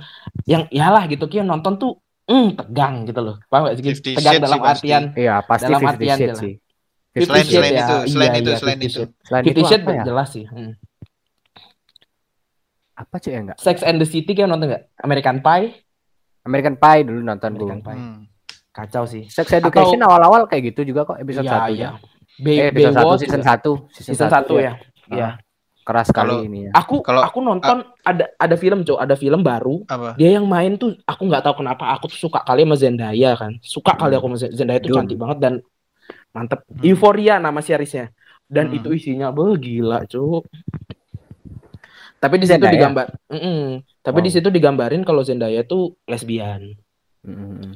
yang 0.47 0.63
yalah 0.73 1.05
gitu 1.11 1.27
Ki 1.27 1.43
nonton 1.43 1.77
tuh 1.77 1.99
mm, 2.27 2.57
tegang 2.57 3.05
gitu 3.11 3.21
loh 3.21 3.37
paham 3.51 3.69
gak 3.69 3.75
sih 3.79 3.85
tegang 4.17 4.39
dalam 4.39 4.59
sih 4.59 4.71
artian 4.71 5.03
Iya, 5.19 5.35
pasti 5.45 5.67
Dalam 5.67 5.81
50 5.83 5.91
artian 5.93 6.19
sih. 6.39 6.53
Selain 7.21 7.43
selain 7.45 7.75
ya, 7.75 7.83
itu, 7.83 7.95
selain 8.15 8.31
iya, 8.31 8.39
itu, 8.41 8.51
iya, 8.51 8.59
selain 8.63 8.81
itu. 8.81 9.01
Selain 9.27 9.45
itu 9.45 9.61
apa 9.67 9.91
ya? 9.93 10.05
jelas 10.07 10.29
sih 10.31 10.45
hmm. 10.47 10.73
Apa 12.95 13.15
cuy 13.19 13.33
ya 13.35 13.41
enggak? 13.43 13.59
Sex 13.59 13.77
and 13.83 13.99
the 13.99 14.07
City 14.07 14.31
kan 14.37 14.47
nonton 14.47 14.71
nggak 14.71 14.85
American 15.03 15.43
Pie 15.43 15.75
American 16.47 16.77
Pie 16.79 17.03
dulu 17.05 17.21
nonton 17.21 17.51
gue. 17.59 17.67
American 17.67 17.83
Pie 17.83 17.99
Hmm. 17.99 18.30
Kacau 18.71 19.05
sih 19.05 19.27
Sex 19.27 19.51
Education 19.51 19.99
awal-awal 20.01 20.47
kayak 20.47 20.75
gitu 20.75 20.87
juga 20.87 21.03
kok 21.05 21.19
episode 21.19 21.45
Iya, 21.45 21.59
1 21.59 21.71
iya. 21.71 21.83
ya. 21.83 21.91
Bay, 22.39 22.57
Eh, 22.57 22.69
episode 22.71 22.95
1 22.95 22.99
Baywatch 22.99 23.21
season 23.21 23.43
juga. 23.43 23.53
1, 23.53 23.73
season 23.93 24.29
satu 24.29 24.55
ya 24.57 24.73
Iya. 25.11 25.31
Keras 25.81 26.07
sekali 26.07 26.31
Kalau- 26.31 26.47
ini 26.47 26.59
ya. 26.65 26.73
aku 26.73 26.95
Kalau- 27.03 27.25
aku 27.25 27.39
nonton 27.41 27.77
ada 28.01 28.25
ada 28.37 28.55
film 28.55 28.81
cok 28.81 28.99
ada 29.01 29.15
film 29.15 29.41
baru 29.41 29.83
Apa? 29.85 30.15
dia 30.15 30.31
yang 30.33 30.47
main 30.47 30.77
tuh 30.77 30.95
aku 31.03 31.23
nggak 31.25 31.43
tahu 31.43 31.55
kenapa 31.61 31.91
aku 31.91 32.07
tuh 32.07 32.31
suka 32.31 32.41
kali 32.41 32.63
sama 32.63 32.77
Zendaya 32.77 33.35
kan 33.35 33.59
suka 33.61 33.93
kali 33.95 34.15
aku 34.15 34.27
sama 34.29 34.39
Zendaya 34.51 34.79
tuh 34.79 34.93
cantik 34.93 35.19
banget 35.19 35.39
dan 35.41 35.55
mantep 36.31 36.63
Hmm. 36.65 36.85
Euphoria 36.85 37.37
nama 37.37 37.59
seriesnya 37.59 38.15
dan 38.47 38.71
Hmm. 38.71 38.77
itu 38.77 38.89
isinya 38.93 39.29
be 39.29 39.51
gila 39.57 40.07
cuk 40.07 40.47
tapi 42.21 42.37
di 42.37 42.47
situ 42.47 42.61
digambar 42.63 43.07
Mm-mm. 43.27 43.81
tapi 43.99 44.19
di 44.21 44.29
Wow. 44.29 44.37
situ 44.37 44.49
digambarin 44.49 45.03
kalau 45.03 45.25
Zendaya 45.25 45.65
tuh 45.65 45.97
lesbian 46.05 46.77
Mm-mm. 47.25 47.73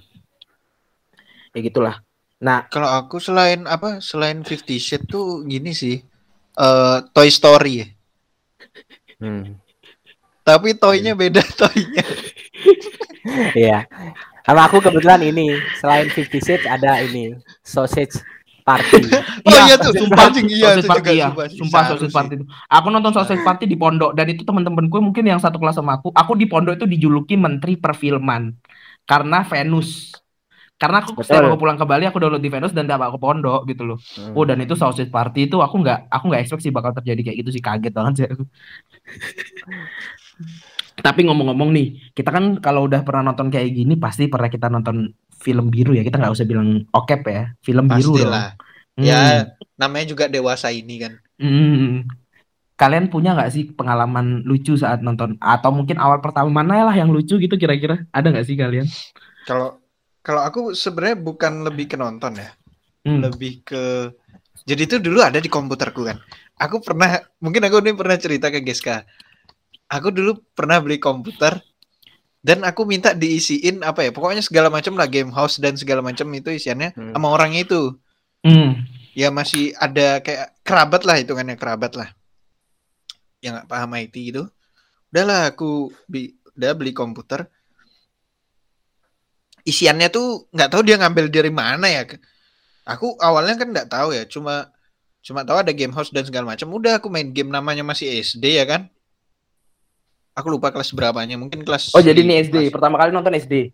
Ya 1.54 1.60
gitulah 1.62 1.96
nah 2.44 2.66
Kalau 2.68 2.90
aku 2.90 3.16
selain 3.22 3.64
apa? 3.64 4.04
Selain 4.04 4.44
Fifty 4.44 4.76
Shades 4.76 5.08
tuh 5.08 5.46
gini 5.48 5.72
sih. 5.72 5.96
eh 6.54 6.98
Toy 7.14 7.30
Story. 7.32 7.72
ya. 7.80 7.86
Hmm. 9.22 9.56
Tapi 10.44 10.76
toynya 10.76 11.16
beda 11.16 11.40
toynya. 11.56 12.04
Iya. 13.56 13.88
Sama 14.44 14.68
aku 14.68 14.84
kebetulan 14.84 15.24
ini 15.24 15.56
selain 15.80 16.12
50 16.12 16.28
Shades 16.44 16.66
ada 16.68 17.00
ini 17.00 17.32
sausage 17.64 18.20
party. 18.60 19.08
Oh 19.48 19.56
iya 19.64 19.76
tuh, 19.80 19.92
Sausage 19.92 20.04
sumpah 20.04 20.28
Party, 20.28 20.40
anjing, 20.44 20.48
iya, 20.52 20.76
Sausage 20.76 20.84
itu 20.84 20.88
Party 20.92 21.00
juga, 21.00 21.12
ya. 21.16 21.28
sumpah. 21.32 21.46
Sumpah 21.48 21.82
Sausage. 21.88 22.12
Party 22.12 22.32
itu. 22.40 22.44
Aku 22.68 22.86
nonton 22.92 23.12
Sausage 23.16 23.40
Party 23.44 23.64
di 23.64 23.76
pondok 23.80 24.12
dan 24.12 24.26
itu 24.28 24.44
teman-temanku 24.44 25.00
mungkin 25.00 25.24
yang 25.24 25.40
satu 25.40 25.56
kelas 25.56 25.76
sama 25.80 25.96
aku. 25.96 26.12
Aku 26.12 26.36
di 26.36 26.44
pondok 26.44 26.76
itu 26.76 26.84
dijuluki 26.84 27.40
menteri 27.40 27.80
perfilman 27.80 28.52
karena 29.08 29.40
Venus. 29.48 30.12
Karena 30.84 31.00
aku 31.00 31.16
Betul. 31.16 31.24
setiap 31.24 31.48
aku 31.48 31.56
pulang 31.64 31.80
ke 31.80 31.86
Bali 31.88 32.04
aku 32.04 32.20
download 32.20 32.44
di 32.44 32.52
Venus 32.52 32.76
dan 32.76 32.84
dapat 32.84 33.08
ke 33.08 33.16
pondok 33.16 33.64
gitu 33.64 33.88
loh. 33.88 33.96
Hmm. 34.20 34.36
Oh 34.36 34.44
dan 34.44 34.60
itu 34.60 34.76
Sausage 34.76 35.08
Party 35.08 35.48
itu 35.48 35.56
aku 35.64 35.80
nggak 35.80 36.12
aku 36.12 36.28
nggak 36.28 36.44
expect 36.44 36.60
sih 36.60 36.68
bakal 36.68 36.92
terjadi 36.92 37.32
kayak 37.32 37.40
gitu 37.40 37.56
sih 37.56 37.64
kaget 37.64 37.88
banget 37.96 38.12
sih 38.20 38.26
aku. 38.28 38.44
Tapi 41.00 41.20
ngomong-ngomong 41.24 41.72
nih, 41.72 42.12
kita 42.12 42.28
kan 42.28 42.60
kalau 42.60 42.84
udah 42.84 43.00
pernah 43.00 43.32
nonton 43.32 43.48
kayak 43.48 43.72
gini 43.72 43.96
pasti 43.96 44.28
pernah 44.28 44.52
kita 44.52 44.68
nonton 44.68 45.08
film 45.40 45.72
biru 45.72 45.96
ya. 45.96 46.04
Kita 46.04 46.20
nggak 46.20 46.36
usah 46.36 46.44
bilang 46.44 46.84
okep 46.92 47.20
ya, 47.32 47.56
film 47.64 47.88
biru 47.88 48.20
dong. 48.20 48.28
Pastilah. 48.28 48.48
Hmm. 48.94 49.04
Ya, 49.08 49.20
namanya 49.80 50.12
juga 50.12 50.28
dewasa 50.28 50.68
ini 50.68 51.00
kan. 51.00 51.16
Hmm. 51.40 52.04
Kalian 52.76 53.08
punya 53.08 53.32
nggak 53.32 53.50
sih 53.56 53.72
pengalaman 53.72 54.44
lucu 54.44 54.76
saat 54.76 55.00
nonton 55.00 55.40
atau 55.40 55.72
mungkin 55.72 55.96
awal 55.96 56.20
pertama 56.20 56.52
mana 56.52 56.84
lah 56.84 56.94
yang 56.94 57.08
lucu 57.08 57.40
gitu 57.40 57.56
kira-kira? 57.56 58.04
Ada 58.12 58.28
nggak 58.28 58.44
sih 58.44 58.54
kalian? 58.60 58.84
Kalau 59.48 59.83
kalau 60.24 60.40
aku 60.40 60.60
sebenarnya 60.72 61.20
bukan 61.20 61.62
lebih 61.62 61.86
ke 61.86 61.96
nonton 61.96 62.40
ya, 62.40 62.50
Hmm. 63.04 63.20
lebih 63.20 63.60
ke 63.60 64.08
jadi 64.64 64.88
itu 64.88 64.96
dulu 64.96 65.20
ada 65.20 65.36
di 65.36 65.52
komputerku 65.52 66.08
kan. 66.08 66.16
Aku 66.56 66.80
pernah 66.80 67.20
mungkin 67.36 67.60
aku 67.60 67.84
ini 67.84 67.92
pernah 67.92 68.16
cerita 68.16 68.48
ke 68.48 68.64
Geska. 68.64 69.04
Aku 69.92 70.08
dulu 70.08 70.40
pernah 70.56 70.80
beli 70.80 70.96
komputer 70.96 71.60
dan 72.40 72.64
aku 72.64 72.88
minta 72.88 73.12
diisiin 73.12 73.84
apa 73.84 74.08
ya? 74.08 74.10
Pokoknya 74.10 74.40
segala 74.40 74.72
macam 74.72 74.96
lah 74.96 75.04
game 75.04 75.28
house 75.28 75.60
dan 75.60 75.76
segala 75.76 76.00
macam 76.00 76.24
itu 76.32 76.48
isiannya 76.48 76.96
Hmm. 76.96 77.12
sama 77.12 77.28
orangnya 77.28 77.68
itu. 77.68 77.92
Hmm. 78.40 78.88
Ya 79.12 79.28
masih 79.28 79.76
ada 79.76 80.24
kayak 80.24 80.56
kerabat 80.64 81.04
lah 81.04 81.20
hitungannya 81.20 81.60
kerabat 81.60 81.92
lah. 81.94 82.08
Yang 83.44 83.52
nggak 83.60 83.68
paham 83.68 83.90
IT 84.00 84.14
gitu. 84.32 84.48
Udahlah 85.12 85.52
aku 85.52 85.92
bi- 86.08 86.32
udah 86.56 86.72
beli 86.72 86.96
komputer. 86.96 87.52
Isiannya 89.64 90.12
tuh 90.12 90.44
nggak 90.52 90.68
tahu 90.70 90.82
dia 90.84 91.00
ngambil 91.00 91.32
dari 91.32 91.48
mana 91.48 91.88
ya. 91.88 92.04
Aku 92.84 93.16
awalnya 93.16 93.56
kan 93.56 93.68
nggak 93.72 93.88
tahu 93.88 94.12
ya, 94.12 94.28
cuma 94.28 94.68
cuma 95.24 95.40
tahu 95.40 95.56
ada 95.64 95.72
game 95.72 95.92
house 95.96 96.12
dan 96.12 96.28
segala 96.28 96.52
macam. 96.52 96.68
Udah 96.68 97.00
aku 97.00 97.08
main 97.08 97.32
game 97.32 97.48
namanya 97.48 97.80
masih 97.80 98.12
SD 98.20 98.60
ya 98.60 98.68
kan. 98.68 98.92
Aku 100.36 100.52
lupa 100.52 100.68
kelas 100.68 100.92
berapanya, 100.92 101.40
mungkin 101.40 101.64
kelas 101.64 101.94
Oh 101.96 102.02
jadi 102.04 102.20
ini 102.20 102.44
SD. 102.44 102.68
kelas 102.68 102.74
Pertama 102.76 103.00
kali 103.00 103.14
nonton 103.14 103.32
SD. 103.32 103.72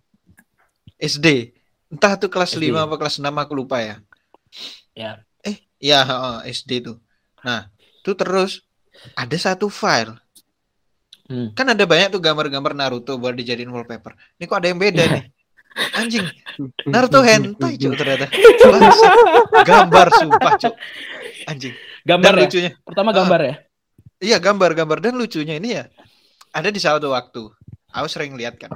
SD. 1.01 1.57
Entah 1.91 2.15
tuh 2.15 2.31
kelas 2.31 2.55
SD. 2.55 2.71
5 2.71 2.87
apa 2.87 2.95
kelas 3.01 3.19
6 3.19 3.27
aku 3.35 3.53
lupa 3.59 3.83
ya. 3.83 3.97
Ya. 4.95 5.25
Eh, 5.43 5.59
ya 5.83 6.05
heeh, 6.07 6.55
SD 6.55 6.87
tuh. 6.87 6.97
Nah, 7.43 7.67
tuh 8.07 8.15
terus 8.15 8.63
ada 9.19 9.35
satu 9.41 9.67
file. 9.73 10.15
Hmm. 11.27 11.51
Kan 11.57 11.67
ada 11.73 11.83
banyak 11.83 12.15
tuh 12.15 12.23
gambar-gambar 12.23 12.77
Naruto 12.77 13.17
buat 13.19 13.35
dijadiin 13.35 13.73
wallpaper. 13.73 14.15
Ini 14.39 14.45
kok 14.47 14.59
ada 14.61 14.69
yang 14.71 14.79
beda 14.79 15.03
Iya. 15.03 15.15
nih. 15.19 15.25
Anjing, 15.71 16.27
Naruto 16.85 17.23
hentai 17.23 17.75
cuk 17.75 17.95
ternyata. 17.95 18.27
Bangsat. 18.61 19.17
Gambar 19.71 20.07
sumpah 20.13 20.53
cuk. 20.57 20.75
Anjing. 21.47 21.75
Gambar 22.03 22.33
Dan 22.33 22.37
ya. 22.37 22.45
lucunya. 22.45 22.71
Pertama 22.83 23.11
Ah. 23.11 23.17
gambar 23.17 23.41
ya. 23.41 23.55
Iya, 24.21 24.37
gambar-gambar 24.37 24.99
dan 25.01 25.15
lucunya 25.15 25.55
ini 25.57 25.69
ya. 25.73 25.85
Ada 26.51 26.69
di 26.69 26.77
suatu 26.77 27.09
waktu. 27.09 27.43
Aku 27.89 28.07
sering 28.07 28.35
lihat 28.35 28.57
kan. 28.57 28.75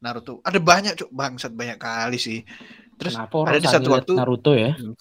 Naruto. 0.00 0.40
Ada 0.40 0.58
banyak, 0.58 0.92
Cuk. 0.96 1.10
Bangsat 1.10 1.52
banyak 1.52 1.76
kali 1.76 2.16
sih. 2.16 2.40
Terus 2.94 3.14
Kenapa 3.14 3.34
orang 3.36 3.50
ada 3.50 3.60
di 3.60 3.68
satu 3.68 3.88
waktu 3.90 4.12
Naruto 4.14 4.52
ya? 4.52 4.72
Hmm. 4.72 4.94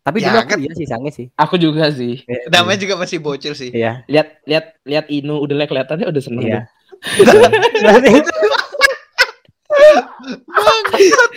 Tapi 0.00 0.16
Ya, 0.16 0.30
dulu 0.30 0.38
aku 0.38 0.48
kan- 0.48 0.60
iya 0.60 0.72
sih 0.72 0.86
sange 0.86 1.10
sih. 1.10 1.26
Aku 1.34 1.54
juga 1.56 1.90
sih. 1.90 2.22
Eh, 2.24 2.46
namanya 2.46 2.78
juga 2.78 2.94
masih 2.96 3.18
bocil 3.18 3.52
sih. 3.52 3.70
Iya. 3.70 4.06
Lihat 4.06 4.46
lihat 4.46 4.64
lihat 4.82 5.06
Inu 5.08 5.38
udah 5.40 5.66
kelihatannya 5.66 6.06
udah 6.06 6.22
seneng 6.22 6.46
Iya. 6.46 6.60
Bangsat. 10.46 11.30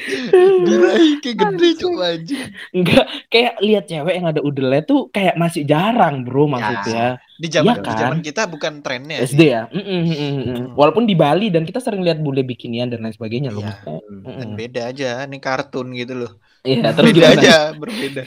Kayak 1.23 1.35
gede, 1.35 1.69
Cuk, 1.79 1.93
anjing. 1.99 2.47
Enggak, 2.75 3.05
kayak 3.31 3.53
lihat 3.63 3.83
cewek 3.87 4.13
yang 4.15 4.27
ada 4.27 4.41
udelnya 4.43 4.81
tuh 4.83 5.07
kayak 5.13 5.35
masih 5.39 5.63
jarang, 5.63 6.23
Bro, 6.27 6.51
maksudnya. 6.51 7.19
Di 7.39 7.47
zaman 7.47 7.79
di 7.79 7.87
kan? 7.87 7.95
zaman 7.95 8.19
kita 8.19 8.41
bukan 8.51 8.83
trennya. 8.83 9.23
SD 9.23 9.41
ya. 9.47 9.63
Mm, 9.71 9.79
mm, 9.79 10.01
mm, 10.03 10.19
mm, 10.19 10.43
mm. 10.43 10.65
Walaupun 10.75 11.07
di 11.07 11.15
Bali 11.15 11.47
dan 11.47 11.63
kita 11.63 11.79
sering 11.79 12.03
lihat 12.03 12.19
bule 12.19 12.43
bikinian 12.43 12.91
dan 12.91 12.99
lain 12.99 13.15
sebagainya 13.15 13.55
loh. 13.55 13.63
Dan 13.63 14.03
Mm, 14.09 14.25
mm. 14.25 14.51
beda 14.59 14.81
aja, 14.91 15.23
ini 15.23 15.37
kartun 15.39 15.95
gitu 15.95 16.13
loh. 16.25 16.31
Iya, 16.67 16.91
terus 16.95 17.15
Beda 17.15 17.27
aja, 17.31 17.55
berbeda. 17.71 18.21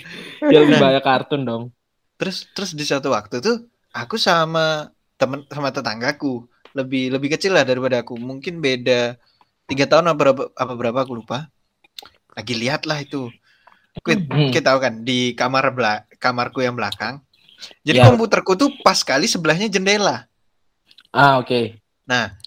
Ya 0.49 0.59
lebih 0.65 0.81
banyak 0.81 1.05
kartun 1.05 1.43
dong. 1.45 1.65
Terus 2.17 2.49
terus 2.57 2.73
di 2.73 2.85
satu 2.87 3.12
waktu 3.12 3.45
tuh 3.45 3.69
aku 3.93 4.17
sama 4.17 4.89
temen 5.21 5.45
sama 5.53 5.69
tetanggaku 5.71 6.49
lebih 6.73 7.12
lebih 7.12 7.37
kecil 7.37 7.53
lah 7.53 7.69
daripada 7.69 8.01
aku. 8.01 8.17
Mungkin 8.17 8.65
beda 8.65 9.17
tiga 9.73 9.88
tahun 9.88 10.12
apa 10.12 10.17
berapa 10.21 10.43
apa 10.52 10.73
berapa 10.76 10.99
aku 11.00 11.17
lupa. 11.17 11.49
Lagi 12.37 12.52
lihat 12.52 12.85
lah 12.85 13.00
itu. 13.00 13.33
Quit, 14.05 14.25
Hmm. 14.25 14.49
kita 14.52 14.73
tahu 14.73 14.79
kan 14.81 15.00
di 15.00 15.33
kamar 15.33 15.73
bela 15.73 16.05
kamarku 16.17 16.61
yang 16.61 16.76
belakang. 16.76 17.21
Jadi 17.85 18.00
Ya. 18.00 18.09
komputerku 18.09 18.57
tuh 18.57 18.69
pas 18.81 19.00
kali 19.00 19.25
sebelahnya 19.25 19.69
jendela. 19.69 20.29
Ah, 21.12 21.37
oke. 21.41 21.76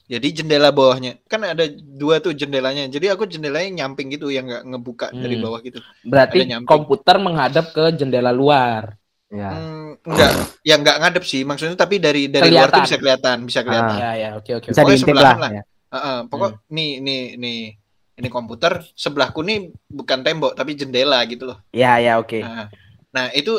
Jadi 0.06 0.28
jendela 0.38 0.70
bawahnya 0.70 1.18
kan 1.26 1.42
ada 1.42 1.66
dua 1.74 2.22
tuh 2.22 2.30
jendelanya. 2.38 2.86
Jadi 2.86 3.10
aku 3.10 3.26
jendelanya 3.26 3.82
nyamping 3.82 4.14
gitu 4.14 4.30
yang 4.30 4.46
nggak 4.46 4.64
ngebuka 4.70 5.10
dari 5.10 5.42
Hmm. 5.42 5.44
bawah 5.50 5.60
gitu. 5.66 5.82
Berarti 6.06 6.46
komputer 6.62 7.18
menghadap 7.18 7.74
ke 7.74 7.90
jendela 7.98 8.30
luar. 8.30 9.02
ya. 9.26 9.52
Hmm, 9.52 9.98
enggak, 10.06 10.32
ya 10.62 10.76
enggak 10.78 10.98
ngadep 11.02 11.24
sih. 11.26 11.42
Maksudnya 11.42 11.74
tapi 11.74 11.98
dari 11.98 12.30
dari 12.30 12.54
luar 12.54 12.70
tuh 12.70 12.78
Kelihatan. 12.78 12.86
bisa 12.86 12.96
kelihatan, 13.02 13.38
bisa 13.44 13.60
kelihatan. 13.66 13.96
Ah. 13.98 14.00
Ya, 14.00 14.12
ya, 14.16 14.30
oke, 14.38 14.52
oke. 14.62 14.68
Bisa 14.70 14.80
Pokoknya 14.80 14.96
diintip 14.96 15.10
sebelahan 15.12 15.36
lah. 15.36 15.42
lah. 15.42 15.52
ya. 15.52 15.64
Heeh, 15.96 16.18
pokok 16.28 16.68
nih 16.68 17.00
nih 17.00 17.22
nih 17.40 17.60
ini 18.16 18.28
komputer 18.28 18.84
sebelahku 18.96 19.40
nih 19.40 19.72
bukan 19.88 20.20
tembok 20.24 20.52
tapi 20.54 20.76
jendela 20.76 21.24
gitu 21.24 21.48
loh. 21.48 21.60
Ya, 21.72 22.00
ya, 22.00 22.20
oke. 22.20 22.44
Nah, 22.44 22.68
nah, 23.12 23.26
itu 23.32 23.56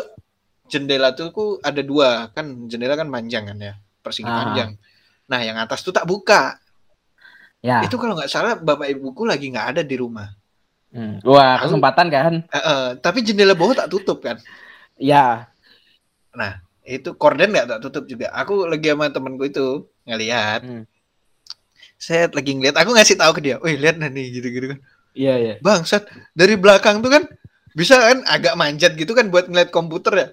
jendela 0.68 1.16
tuh 1.16 1.32
ku 1.32 1.44
ada 1.64 1.80
dua 1.80 2.28
kan 2.34 2.68
jendela 2.68 2.92
kan 2.92 3.08
panjang 3.08 3.48
kan 3.48 3.56
ya 3.56 3.74
persegi 4.04 4.28
Ah. 4.28 4.52
panjang. 4.52 4.70
Nah 5.26 5.40
yang 5.42 5.56
atas 5.56 5.80
tuh 5.80 5.96
tak 5.96 6.04
buka. 6.04 6.60
Ya. 7.64 7.80
Itu 7.82 7.96
kalau 7.96 8.14
nggak 8.14 8.30
salah 8.30 8.54
bapak 8.54 8.92
ibuku 8.92 9.24
lagi 9.24 9.48
nggak 9.50 9.68
ada 9.76 9.82
di 9.82 9.96
rumah. 9.96 10.28
Hmm. 10.92 11.18
Wah, 11.26 11.58
Aku- 11.60 11.72
kesempatan 11.72 12.06
kan? 12.08 12.34
Heeh, 12.46 12.84
tapi 13.00 13.24
jendela 13.24 13.56
bawah 13.56 13.74
tak 13.74 13.90
tutup 13.90 14.22
kan. 14.22 14.38
Ya. 14.96 15.50
Itu 16.86 17.18
korden 17.18 17.50
nggak 17.50 17.66
tak 17.66 17.80
tutup 17.82 18.06
juga. 18.06 18.30
Aku 18.30 18.70
lagi 18.70 18.86
sama 18.86 19.10
temenku 19.10 19.42
itu 19.44 19.90
ngelihat. 20.06 20.62
Hmm. 20.62 20.84
Saya 21.96 22.28
lagi 22.28 22.52
ngeliat. 22.56 22.76
Aku 22.76 22.92
ngasih 22.92 23.16
tahu 23.16 23.32
ke 23.36 23.40
dia. 23.42 23.56
Wih 23.64 23.76
lihat 23.80 23.96
nih 23.98 24.26
gitu-gitu 24.36 24.76
kan. 24.76 24.78
Iya, 25.16 25.34
iya. 25.40 25.54
Bangsat 25.64 26.04
dari 26.36 26.60
belakang 26.60 27.00
tuh 27.00 27.08
kan 27.08 27.24
bisa 27.72 27.96
kan 27.96 28.24
agak 28.28 28.56
manjat 28.56 28.96
gitu 28.96 29.12
kan 29.16 29.32
buat 29.32 29.48
ngeliat 29.48 29.72
komputer 29.72 30.12
ya. 30.14 30.28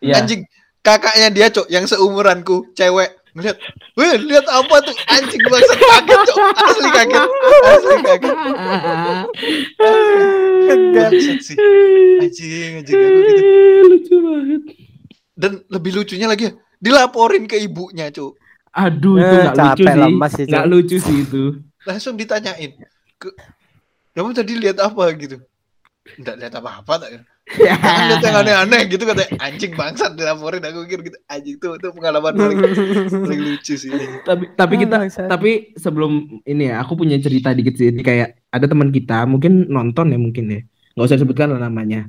Iya. 0.00 0.14
Anjing 0.24 0.48
kakaknya 0.80 1.28
dia 1.30 1.46
cok 1.52 1.68
yang 1.68 1.84
seumuranku 1.84 2.72
cewek 2.72 3.12
ngeliat. 3.36 3.56
Wih 3.96 4.16
lihat 4.24 4.48
apa 4.48 4.76
tuh 4.84 4.96
anjing 5.08 5.40
bangsat 5.48 5.78
kaget 5.78 6.20
cok 6.32 6.38
asli 6.64 6.88
kaget 6.92 7.28
asli 7.68 7.96
kaget 8.04 8.36
bangsat 10.92 11.38
sih 11.44 11.56
anjing 12.20 12.70
anjing 12.80 12.96
aku 12.96 13.20
gitu 13.24 13.42
Lucu 13.88 14.16
banget. 14.20 14.62
dan 15.32 15.52
lebih 15.72 15.92
lucunya 15.96 16.28
lagi 16.28 16.44
ya, 16.48 16.52
dilaporin 16.76 17.44
ke 17.48 17.56
ibunya 17.60 18.12
cok 18.12 18.32
Aduh, 18.72 19.20
itu 19.20 19.26
Eh, 19.28 19.40
nggak 19.44 19.56
lucu 19.56 19.84
capek 19.84 19.92
sih. 19.92 20.00
lemas 20.00 20.30
sih, 20.32 20.44
Nggak 20.48 20.64
Cok. 20.64 20.70
lucu 20.72 20.96
sih 20.98 21.16
itu. 21.20 21.42
langsung 21.82 22.14
ditanyain 22.14 22.72
ke 23.18 23.28
kamu 24.14 24.30
tadi 24.32 24.52
lihat 24.54 24.78
apa? 24.78 25.12
Gitu. 25.12 25.36
Enggak 26.18 26.36
lihat 26.40 26.54
apa-apa 26.56 26.94
tak. 26.98 27.10
Lihat 28.06 28.22
yang 28.22 28.38
aneh-aneh 28.38 28.86
gitu 28.86 29.02
kata 29.02 29.26
anjing 29.36 29.74
bangsat 29.74 30.14
dilaporin 30.14 30.62
aku 30.62 30.86
kira 30.86 31.02
gitu. 31.02 31.18
Anjing 31.26 31.58
tuh 31.58 31.74
itu 31.74 31.88
pengalaman 31.90 32.32
paling, 32.32 32.58
paling 33.10 33.40
lucu 33.42 33.74
sih. 33.74 33.90
Tapi 34.22 34.54
tapi 34.54 34.74
kita 34.78 34.94
Ah, 34.94 35.00
bangsat. 35.02 35.26
tapi 35.26 35.74
sebelum 35.74 36.12
ini 36.42 36.70
ya 36.70 36.78
aku 36.80 36.94
punya 36.94 37.18
cerita 37.18 37.50
dikit 37.50 37.74
sih. 37.74 37.90
Ini 37.90 37.98
kayak 38.00 38.28
ada 38.48 38.66
teman 38.66 38.94
kita 38.94 39.26
mungkin 39.26 39.66
nonton 39.66 40.14
ya 40.14 40.18
mungkin 40.22 40.44
ya. 40.48 40.60
Nggak 40.94 41.06
usah 41.06 41.18
sebutkan 41.18 41.50
lah 41.50 41.60
namanya. 41.66 42.06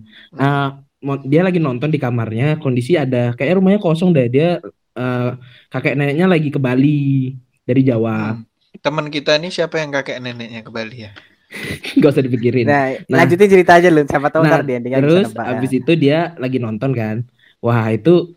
Mo- 1.04 1.20
dia 1.20 1.44
lagi 1.44 1.60
nonton 1.60 1.92
di 1.92 2.00
kamarnya 2.00 2.62
kondisi 2.64 2.96
ada 2.96 3.34
kayak 3.36 3.60
rumahnya 3.60 3.82
kosong 3.82 4.14
deh. 4.14 4.30
Dia 4.32 4.62
eh, 4.94 5.30
kakek 5.68 5.94
neneknya 5.94 6.26
lagi 6.26 6.48
ke 6.48 6.58
Bali 6.58 7.34
dari 7.62 7.82
Jawa 7.82 8.34
Hmm. 8.34 8.46
teman 8.76 9.08
kita 9.08 9.38
nih 9.38 9.50
siapa 9.50 9.78
yang 9.78 9.92
kakek 9.92 10.18
neneknya 10.18 10.62
ke 10.62 10.70
Bali 10.70 11.06
ya 11.06 11.12
nggak 11.98 12.10
usah 12.10 12.22
dipikirin 12.22 12.66
Nah, 12.66 12.98
Nah. 13.06 13.22
lanjutin 13.22 13.46
cerita 13.48 13.78
aja 13.78 13.88
lu. 13.88 14.02
Siapa 14.04 14.28
tahu 14.28 14.42
Nah, 14.42 14.50
ntar 14.52 14.62
di 14.64 14.74
endingnya 14.74 14.98
bisa 14.98 15.06
terus 15.06 15.26
nebak, 15.30 15.44
ya. 15.44 15.52
abis 15.54 15.72
itu 15.72 15.92
dia 15.94 16.20
lagi 16.36 16.58
nonton 16.58 16.92
kan 16.92 17.16
wah 17.60 17.86
itu 17.88 18.34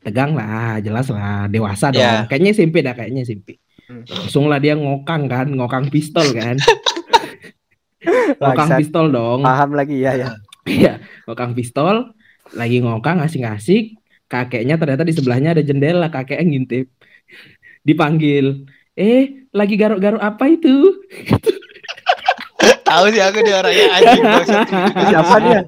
tegang 0.00 0.32
lah 0.32 0.76
jelas 0.78 1.08
lah 1.08 1.44
dewasa 1.46 1.88
dong 1.88 2.00
Ya. 2.00 2.24
kayaknya 2.24 2.50
SMP 2.52 2.80
dah 2.80 2.92
kayaknya 2.92 3.22
SMP 3.22 3.56
Hmm. 3.84 4.04
langsung 4.06 4.46
lah 4.46 4.56
dia 4.56 4.72
ngokang 4.72 5.26
kan 5.26 5.50
ngokang 5.50 5.88
pistol 5.88 6.30
kan 6.30 6.54
ngokang 8.40 8.70
pistol 8.76 9.06
dong 9.08 9.40
Paham 9.42 9.70
lagi 9.72 9.98
ya 9.98 10.12
ya. 10.14 10.28
Iya, 10.62 11.00
ngokang 11.24 11.52
pistol, 11.52 12.12
lagi 12.52 12.78
ngokang 12.78 13.18
ngasih-ngasih, 13.18 13.96
kakeknya 14.30 14.78
ternyata 14.78 15.02
di 15.02 15.10
sebelahnya 15.10 15.58
ada 15.58 15.62
jendela, 15.66 16.06
kakeknya 16.06 16.46
ngintip. 16.46 16.86
Dipanggil, 17.82 18.70
eh 18.94 19.50
lagi 19.50 19.74
garuk-garuk 19.74 20.22
apa 20.22 20.44
itu? 20.46 20.94
tahu 22.90 23.06
sih 23.14 23.22
aku 23.22 23.38
dia 23.46 23.56
orangnya 23.62 23.86
anjing 23.94 24.22
Siapa 25.10 25.36
dia? 25.42 25.60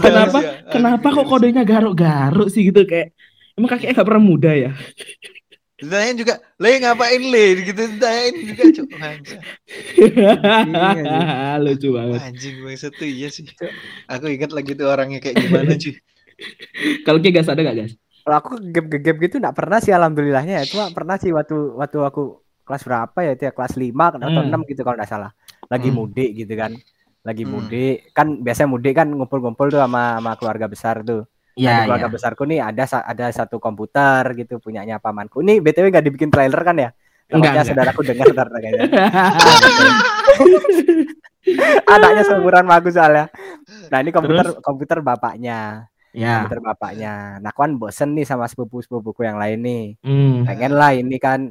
Kenapa? 0.00 0.38
sih, 0.40 0.48
anjing. 0.48 0.72
Kenapa 0.72 1.06
kok 1.12 1.26
kodenya 1.28 1.62
garuk-garuk 1.64 2.48
sih 2.48 2.72
gitu 2.72 2.88
kayak 2.88 3.12
emang 3.56 3.68
kakeknya 3.68 4.00
gak 4.00 4.08
pernah 4.08 4.24
muda 4.24 4.52
ya? 4.52 4.72
Ditanyain 5.74 6.16
juga, 6.16 6.34
le 6.56 6.70
ngapain 6.80 7.22
le? 7.28 7.46
Gitu 7.66 7.82
ditanyain 7.98 8.34
juga 8.40 8.82
bangsat. 8.94 9.40
Lucu 11.66 11.88
banget. 11.92 12.20
Anjing 12.24 12.56
bangsat 12.64 12.92
tuh 12.96 13.08
iya 13.10 13.28
sih. 13.28 13.44
Aku 14.08 14.30
ingat 14.32 14.54
lagi 14.54 14.72
tuh 14.72 14.88
orangnya 14.88 15.20
kayak 15.20 15.44
gimana 15.44 15.76
cuy. 15.76 15.94
Kalau 17.06 17.18
kayak 17.20 17.34
gas 17.40 17.48
ada 17.48 17.60
gak 17.62 17.76
gas? 17.76 17.92
Kalau 18.24 18.36
aku 18.40 18.56
gegep-gegep 18.56 19.16
gitu 19.20 19.34
nggak 19.36 19.52
pernah 19.52 19.78
sih 19.84 19.92
alhamdulillahnya 19.92 20.54
ya. 20.60 20.64
Cuma 20.64 20.88
pernah 20.96 21.20
sih 21.20 21.28
waktu 21.28 21.54
waktu 21.76 21.98
aku 22.00 22.22
kelas 22.64 22.82
berapa 22.88 23.18
ya 23.20 23.30
itu 23.36 23.44
ya 23.44 23.52
kelas 23.52 23.76
5 23.76 24.16
atau 24.16 24.18
Hmm. 24.24 24.48
6 24.48 24.64
gitu 24.72 24.80
kalau 24.80 24.96
nggak 24.96 25.10
salah. 25.12 25.30
Lagi 25.68 25.92
Hmm. 25.92 25.96
mudik 26.00 26.30
gitu 26.32 26.56
kan. 26.56 26.72
Lagi 27.20 27.44
Hmm. 27.44 27.52
mudik 27.52 27.96
kan 28.16 28.40
biasanya 28.40 28.68
mudik 28.72 28.96
kan 28.96 29.08
ngumpul-ngumpul 29.12 29.68
tuh 29.68 29.80
sama 29.84 30.16
sama 30.16 30.32
keluarga 30.40 30.66
besar 30.68 31.04
tuh. 31.04 31.28
Nah, 31.54 31.60
di 31.60 31.62
Iya, 31.62 31.84
keluarga 31.86 32.08
iya. 32.08 32.14
besarku 32.16 32.42
nih 32.48 32.58
ada 32.58 32.84
ada 33.04 33.26
satu 33.30 33.60
komputer 33.60 34.24
gitu 34.34 34.58
punyanya 34.58 34.98
pamanku. 34.98 35.38
Ini 35.38 35.60
BTW 35.60 35.92
nggak 35.92 36.04
dibikin 36.04 36.30
trailer 36.32 36.60
kan 36.64 36.74
ya? 36.74 36.90
Enggak, 37.30 37.56
enggak. 37.56 37.64
saudaraku 37.70 38.00
dengar 38.04 38.26
ntar 38.32 38.48
kayaknya. 38.52 38.84
Anaknya 41.86 42.22
seumuran 42.24 42.64
aku 42.66 42.88
soalnya. 42.88 43.28
Nah, 43.92 43.98
ini 44.00 44.10
komputer 44.10 44.46
komputer 44.60 44.98
bapaknya. 45.04 45.88
Ya. 46.14 46.40
Komputer 46.40 46.62
bapaknya. 46.62 47.14
Nah, 47.38 47.50
aku 47.50 47.60
kan 47.60 47.72
bosen 47.74 48.14
nih 48.14 48.22
sama 48.22 48.46
sepupu-sepupuku 48.46 49.20
yang 49.20 49.34
lain 49.34 49.58
nih. 49.58 49.84
Hmm. 50.00 50.46
Pengen 50.46 50.72
lah 50.72 50.90
ini 50.92 51.18
kan 51.18 51.50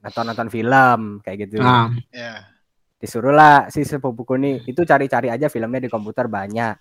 nonton-nonton 0.00 0.48
film 0.48 1.00
kayak 1.20 1.44
gitu. 1.44 1.58
Ah, 1.58 1.90
Ya. 2.08 2.46
Disuruh 2.96 3.30
lah 3.30 3.68
si 3.68 3.82
sepupuku 3.82 4.34
nih 4.34 4.64
itu 4.64 4.80
cari-cari 4.80 5.28
aja 5.28 5.46
filmnya 5.46 5.76
di 5.78 5.88
komputer 5.88 6.24
banyak. 6.24 6.74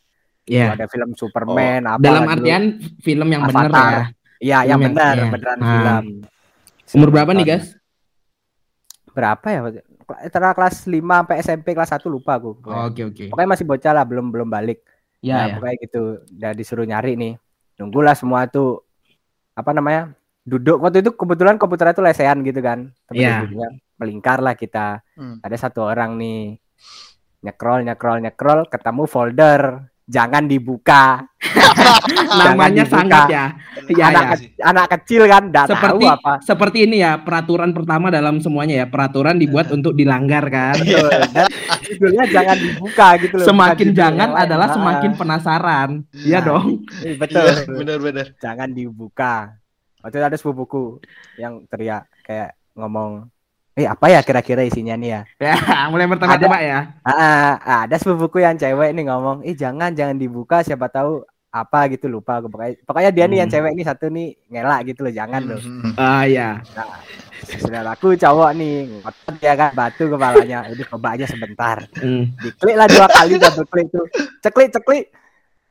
ya. 0.44 0.72
Ada 0.72 0.86
film 0.86 1.12
Superman 1.14 1.84
apa 1.86 2.00
Dalam 2.00 2.24
dulu. 2.24 2.34
artian 2.34 2.64
film 3.00 3.28
yang 3.28 3.44
benar 3.44 3.66
Avatar. 3.66 3.90
ya. 3.90 4.04
Iya, 4.40 4.58
yang 4.70 4.80
benar, 4.82 5.14
iya. 5.18 5.28
beneran 5.28 5.58
Ah. 5.58 5.68
film. 5.72 6.06
Umur 6.94 7.10
berapa 7.10 7.32
nih. 7.34 7.46
Gas? 7.46 7.66
Berapa 9.10 9.48
ya? 9.48 9.60
Antara 10.04 10.52
kelas 10.52 10.84
5 10.84 11.00
sampai 11.18 11.36
SMP 11.40 11.68
kelas 11.72 11.90
1 11.90 12.08
lupa 12.08 12.36
aku. 12.36 12.60
Oh, 12.62 12.88
Oke, 12.88 13.02
oke. 13.04 13.24
Pokoknya 13.32 13.50
masih 13.50 13.64
bocah 13.64 13.92
lah, 13.94 14.04
belum 14.04 14.30
belum 14.30 14.48
balik. 14.48 14.84
Ya, 15.24 15.36
nah, 15.40 15.46
ya. 15.48 15.54
pokoknya 15.56 15.76
gitu. 15.80 16.04
Udah 16.36 16.52
disuruh 16.52 16.84
nyari 16.84 17.16
nih. 17.16 17.34
Nunggulah 17.80 18.14
semua 18.14 18.44
tuh 18.52 18.84
apa 19.56 19.72
namanya? 19.72 20.12
Duduk 20.44 20.84
waktu 20.84 21.00
itu 21.00 21.16
kebetulan 21.16 21.56
komputernya 21.56 21.96
tuh 21.96 22.04
lesehan 22.04 22.44
gitu 22.44 22.60
kan. 22.60 22.92
Tapi 23.08 23.24
duduknya 23.24 23.70
melingkar 23.96 24.44
lah 24.44 24.54
kita. 24.60 25.00
Hmm. 25.16 25.40
Ada 25.40 25.72
satu 25.72 25.88
orang 25.88 26.20
nih 26.20 26.60
nyekrol 27.44 27.84
nyekrol 27.84 28.24
nyekrol 28.24 28.60
ketemu 28.72 29.04
folder 29.04 29.62
jangan 30.06 30.44
dibuka. 30.46 31.24
Namanya 32.40 32.84
dibuka. 32.84 32.94
sangat 32.94 33.26
ya. 33.28 33.46
Ya, 33.84 34.06
anak, 34.08 34.24
ya. 34.24 34.30
ke- 34.32 34.64
anak 34.64 34.86
kecil 34.94 35.22
kan 35.26 35.44
nggak 35.46 35.66
tahu 35.66 35.76
Seperti 35.76 36.06
apa. 36.08 36.34
seperti 36.40 36.78
ini 36.84 36.96
ya 37.00 37.20
peraturan 37.20 37.72
pertama 37.72 38.08
dalam 38.08 38.40
semuanya 38.40 38.80
ya 38.80 38.88
peraturan 38.88 39.36
dibuat 39.36 39.68
untuk 39.70 39.92
dilanggar 39.92 40.48
kan. 40.48 40.76
Dan 40.80 41.48
judulnya 41.84 42.24
jangan 42.26 42.58
dibuka 42.58 43.08
gitu 43.20 43.36
loh. 43.36 43.46
Semakin 43.46 43.88
jangan 43.92 44.30
lain. 44.32 44.42
adalah 44.42 44.68
Ah, 44.68 44.74
semakin 44.74 45.12
penasaran. 45.14 45.90
Iya 46.16 46.40
Nah. 46.40 46.46
dong. 46.46 46.68
iya, 47.02 47.14
betul. 47.14 47.44
Iya, 47.44 47.68
benar-benar. 47.68 48.26
jangan 48.38 48.70
dibuka. 48.72 49.36
Waktu 50.00 50.16
itu 50.18 50.26
ada 50.26 50.38
sepupuku 50.38 51.00
yang 51.38 51.64
teriak 51.66 52.08
kayak 52.22 52.56
ngomong, 52.74 53.28
eh 53.74 53.86
apa 53.86 54.06
ya 54.08 54.22
kira-kira 54.22 54.62
isinya 54.62 54.94
nih 54.94 55.10
ya? 55.10 55.22
Ya, 55.40 55.54
mulai 55.90 56.06
bertebak-tebak 56.06 56.62
ya. 56.62 56.80
Ah, 57.02 57.58
ah, 57.58 57.80
ada 57.84 57.96
sepupuku 57.96 58.38
yang 58.40 58.54
cewek 58.54 58.94
nih 58.94 59.04
ngomong, 59.04 59.42
eh 59.42 59.54
jangan 59.54 59.90
jangan 59.92 60.14
dibuka 60.14 60.62
siapa 60.62 60.88
tahu 60.88 61.26
apa 61.50 61.86
gitu 61.88 62.06
lupa 62.08 62.38
aku 62.38 62.50
pokoknya 62.50 62.82
pokoknya 62.82 63.12
dia 63.12 63.26
nih 63.26 63.38
yang 63.40 63.46
Hmm. 63.46 63.56
cewek 63.56 63.72
ini 63.72 63.84
satu 63.84 64.06
nih 64.08 64.28
ngelak 64.48 64.80
gitu 64.88 65.00
loh 65.02 65.14
jangan 65.14 65.42
loh 65.44 65.62
Mhm. 65.62 65.94
Ah 65.96 66.26
ya. 66.26 66.50
saudaraku 67.44 68.16
cowok 68.16 68.52
nih 68.54 68.74
ngotot 68.90 69.36
dia 69.38 69.54
kan 69.54 69.70
batu 69.72 70.04
kepalanya 70.08 70.66
udah 70.66 70.86
coba 70.88 71.08
aja 71.14 71.26
sebentar 71.28 71.78
Hmm. 71.94 72.34
diklik 72.36 72.74
lah 72.74 72.88
dua 72.88 73.06
kali 73.06 73.38
double 73.38 73.68
klik 73.68 73.88
tuh 73.88 74.06
ceklik 74.40 74.70
ceklik 74.72 75.04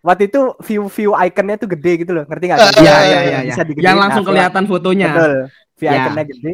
waktu 0.00 0.28
itu 0.28 0.40
view 0.60 0.82
view 0.86 1.10
iconnya 1.16 1.56
tuh 1.56 1.66
gede 1.68 1.92
gitu 1.98 2.12
loh 2.12 2.24
ngerti 2.24 2.44
nggak 2.46 2.60
Ah, 2.60 2.70
Iya 2.72 2.78
iya, 2.78 3.00
iya 3.02 3.18
iya. 3.42 3.54
Iya. 3.58 3.82
Yang 3.82 3.96
langsung 3.98 4.22
Nah, 4.22 4.28
kelihatan 4.28 4.64
fotonya. 4.64 5.08
betul 5.10 5.34
view 5.74 5.88
Ya. 5.88 5.94
iconnya 5.98 6.24
gede 6.28 6.52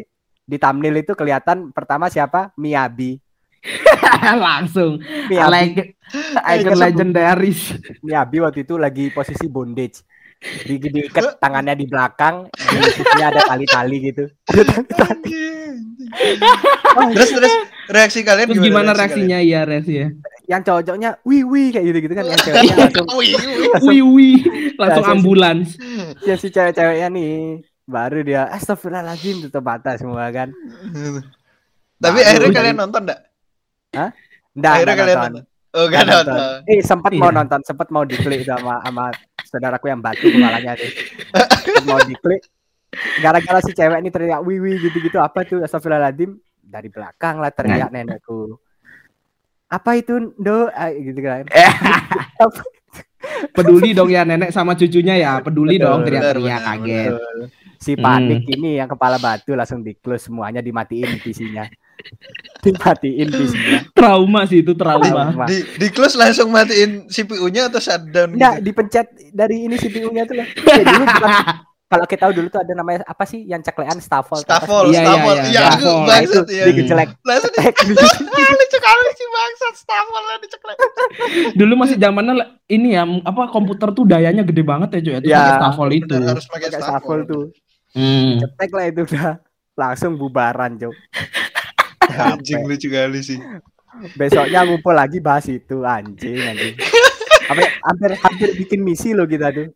di 0.49 0.57
thumbnail 0.57 0.97
itu 0.97 1.13
kelihatan 1.13 1.69
pertama 1.71 2.09
siapa 2.09 2.57
Miyabi 2.57 3.21
langsung. 4.41 4.97
Miyabi 5.29 5.53
Leg- 5.53 5.93
icon 6.57 6.79
legendaris. 6.83 7.77
Miyabi 8.01 8.41
waktu 8.41 8.65
itu 8.65 8.75
lagi 8.75 9.11
posisi 9.11 9.45
bondage 9.47 10.01
di 10.39 10.79
diikat 10.79 11.37
tangannya 11.37 11.75
di 11.75 11.85
belakang 11.85 12.47
di 12.47 12.79
sisinya 12.89 13.27
ada 13.29 13.43
tali-tali 13.45 13.97
gitu 14.07 14.31
terus 17.11 17.31
terus 17.33 17.55
reaksi 17.89 18.21
kalian 18.23 18.47
Terus 18.49 18.63
gimana 18.63 18.91
reaksi 18.93 19.19
reaksinya? 19.19 19.39
Iya 19.41 19.61
reaksinya. 19.65 20.09
yang 20.47 20.63
cowok-cowoknya 20.63 21.11
wih 21.23 21.43
wih 21.43 21.69
kayak 21.69 21.85
gitu 21.85 21.99
gitu 22.01 22.15
kan 22.15 22.25
yang 22.25 22.41
ceweknya 22.41 22.75
langsung? 22.81 23.07
Wih, 23.13 23.33
wih. 23.35 23.69
Wih 23.83 24.03
wih, 24.07 24.37
langsung 24.79 25.05
Nah, 25.05 25.13
ambulans. 25.13 25.69
ya 26.23 26.35
si 26.35 26.49
cewek-ceweknya 26.49 27.09
nih 27.11 27.61
baru 27.89 28.21
dia 28.21 28.45
astagfirullahaladzim 28.53 29.49
tutup 29.49 29.65
mata 29.65 29.97
semua 29.97 30.29
kan 30.29 30.53
tapi 32.05 32.19
Baru 32.21 32.29
akhirnya 32.29 32.51
kalian 32.53 32.77
nonton 32.77 33.03
enggak 33.03 33.21
Nggak, 34.53 34.71
akhirnya 34.71 34.85
nggak 34.85 34.99
kalian 35.01 35.17
nonton. 35.17 35.33
nonton 35.33 35.45
oh 35.73 35.85
gak 35.85 36.03
Nggak 36.05 36.07
nonton 36.07 36.39
Eh 36.67 36.81
sempat 36.81 37.13
mau 37.13 37.29
Iya. 37.29 37.37
nonton, 37.39 37.61
sempat 37.63 37.89
mau 37.89 38.05
diklik 38.05 38.41
sama 38.43 38.75
sama 38.83 39.05
saudaraku 39.43 39.87
yang 39.87 39.99
batu 39.99 40.27
kepalanya 40.27 40.73
nih. 40.75 40.91
Sempat 41.65 41.85
mau 41.85 42.01
diklik. 42.01 42.41
Gara-gara 43.19 43.61
si 43.61 43.73
cewek 43.73 43.99
ini 43.99 44.09
teriak 44.09 44.41
wih 44.43 44.77
gitu-gitu 44.79 45.17
apa 45.17 45.41
tuh 45.43 45.61
astagfirullahaladzim 45.61 46.37
dari 46.61 46.89
belakang 46.89 47.37
lah 47.37 47.49
teriak 47.49 47.89
nenekku. 47.89 48.57
Apa 49.69 49.97
itu 49.97 50.33
do 50.37 50.69
Ah, 50.71 50.89
gitu 50.89 51.17
kan. 51.19 51.49
Eh. 51.49 51.73
Peduli 53.55 53.93
dong 53.93 54.09
ya 54.09 54.23
nenek 54.23 54.51
sama 54.51 54.73
cucunya 54.73 55.17
ya. 55.17 55.33
Peduli 55.41 55.77
Betul, 55.77 55.85
dong 55.85 56.01
teriak-teriak 56.05 56.61
kaget. 56.63 57.13
Betul. 57.13 57.39
Si 57.79 57.95
Hmm. 57.95 58.03
panik 58.03 58.43
ini 58.49 58.77
yang 58.77 58.87
kepala 58.87 59.17
batu 59.17 59.55
langsung 59.55 59.81
di 59.81 59.95
close 59.95 60.27
semuanya 60.27 60.59
dimatiin 60.59 61.19
PC-nya. 61.19 61.71
dimatiin 62.65 63.29
PC-nya. 63.29 63.79
Trauma 63.91 64.43
sih 64.45 64.61
itu 64.61 64.75
trauma. 64.75 65.07
Trauma. 65.31 65.47
di 65.47 65.63
di 65.77 65.89
close 65.89 66.15
langsung 66.15 66.51
matiin 66.51 67.07
CPU-nya 67.07 67.67
atau 67.67 67.79
shutdown 67.79 68.35
Enggak, 68.35 68.55
gitu? 68.57 68.65
dipencet 68.65 69.07
dari 69.31 69.57
ini 69.63 69.75
CPU-nya 69.75 70.23
tuh. 70.25 70.35
Ya, 70.37 70.45
dulu 70.81 71.05
bukan- 71.07 71.47
kalau 71.89 72.05
kita 72.05 72.21
tahu 72.21 72.33
dulu 72.35 72.49
tuh 72.51 72.61
ada 72.61 72.73
namanya 72.75 73.01
apa 73.03 73.25
sih 73.25 73.41
yang 73.43 73.63
ceklean 73.63 73.97
sih? 73.97 74.05
Staffel, 74.05 74.45
Iya, 74.45 74.53
iya, 74.93 75.01
Staffel. 75.01 75.33
iya, 75.33 75.45
Iya, 75.49 75.61
aku 75.63 75.73
Staffel. 75.73 75.89
Nah, 75.89 76.19
itu 76.19 76.29
bangsat 76.29 76.47
ya. 76.51 76.65
digejelek. 76.69 77.09
Langsung 77.25 77.51
di 77.51 77.59
Tek. 77.59 77.75
lucu 78.59 78.79
kali 78.79 79.11
sih 79.11 79.29
bangsat 79.31 79.75
Staffelnya 79.79 80.37
diceklek. 80.39 80.79
Dulu 81.55 81.73
masih 81.77 81.97
zamannya 81.97 82.35
ini 82.67 82.89
ya 82.93 83.03
apa 83.25 83.49
komputer 83.49 83.89
tuh 83.91 84.05
dayanya 84.05 84.43
gede 84.43 84.61
banget 84.61 84.89
ya 84.93 85.01
cuy. 85.01 85.15
Itu 85.17 85.29
Ya, 85.29 85.39
pakai 85.39 85.55
Staffel 85.57 85.89
itu. 85.95 86.15
Harus 86.19 86.45
pakai 86.45 86.69
Staffel. 86.69 86.85
Staffel 86.85 87.21
tuh. 87.25 87.45
Hmm. 87.97 88.41
Cetek 88.43 88.71
lah 88.75 88.85
itu 88.89 89.01
udah 89.09 89.41
langsung 89.79 90.19
bubaran, 90.19 90.77
Cok. 90.77 90.95
Anjing 92.17 92.65
lucu 92.65 92.89
kali 92.89 93.21
sih. 93.21 93.39
Besoknya 94.15 94.63
ngumpul 94.65 94.95
lagi 94.95 95.19
bahas 95.19 95.49
itu 95.49 95.83
anjing 95.83 96.39
anjing. 96.39 96.77
Hampir, 97.49 97.65
hampir 97.81 98.11
hampir 98.21 98.49
bikin 98.61 98.81
misi 98.85 99.17
loh 99.17 99.25
kita 99.25 99.49
tuh. 99.49 99.73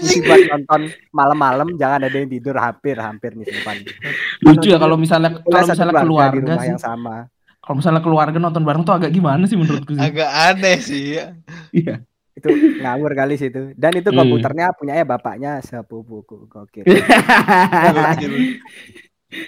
Misi 0.00 0.20
Anjing. 0.20 0.20
buat 0.24 0.40
nonton 0.56 0.80
malam-malam 1.12 1.68
jangan 1.76 2.08
ada 2.08 2.16
yang 2.16 2.32
tidur 2.32 2.56
hampir 2.56 2.96
hampir 2.96 3.36
nih 3.36 3.44
simpan. 3.52 3.76
Lucu 4.40 4.72
ya 4.72 4.78
kalau 4.80 4.96
misalnya 4.96 5.36
kalau 5.44 5.68
misalnya 5.68 5.94
di 6.00 6.04
keluarga 6.08 6.40
rumah 6.40 6.64
sih. 6.64 6.70
yang 6.72 6.80
sama. 6.80 7.16
Kalau 7.60 7.76
misalnya 7.80 8.00
keluarga 8.04 8.38
nonton 8.40 8.64
bareng 8.64 8.84
tuh 8.84 8.94
agak 8.96 9.10
gimana 9.12 9.44
sih 9.44 9.56
menurutku 9.56 9.96
sih. 9.96 10.00
Agak 10.00 10.30
aneh 10.32 10.78
sih 10.80 11.02
ya. 11.20 11.36
Iya. 11.72 11.94
Itu 12.34 12.50
ngawur 12.82 13.14
kali 13.14 13.38
sih 13.38 13.46
itu. 13.48 13.70
Dan 13.78 13.94
itu 13.94 14.10
Hmm. 14.10 14.18
komputernya 14.22 14.74
punyanya 14.74 15.04
bapaknya 15.06 15.62
sepupuku 15.62 16.50
gokil. 16.50 16.82
Gokil. 16.82 18.32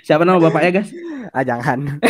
Siapa 0.07 0.27
nama 0.27 0.42
bapaknya, 0.42 0.83
guys? 0.83 0.90
ah 1.31 1.46
jangan. 1.46 1.79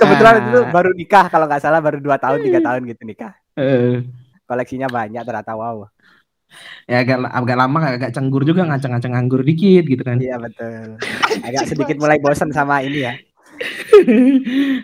Kebetulan 0.00 0.34
itu 0.48 0.60
baru 0.72 0.90
nikah 0.96 1.26
kalau 1.28 1.46
nggak 1.48 1.62
salah 1.62 1.80
baru 1.80 1.98
dua 2.00 2.16
tahun 2.20 2.40
tiga 2.44 2.60
tahun 2.60 2.80
gitu 2.88 3.02
nikah. 3.04 3.32
Eh, 3.56 4.04
Koleksinya 4.46 4.88
banyak 4.88 5.22
ternyata 5.24 5.52
wow. 5.56 5.88
ya 6.86 7.02
agak 7.02 7.26
agak 7.26 7.56
lama 7.58 7.78
agak 7.98 8.10
cenggur 8.14 8.46
juga 8.46 8.62
ngaceng-ngaceng 8.70 9.18
nganggur 9.18 9.42
dikit 9.42 9.82
gitu 9.88 10.02
kan. 10.06 10.22
Iya 10.22 10.38
betul. 10.38 10.94
Agak 11.42 11.64
sedikit 11.66 11.96
mulai 11.98 12.22
bosan 12.22 12.54
sama 12.54 12.86
ini 12.86 13.02
ya. 13.02 13.18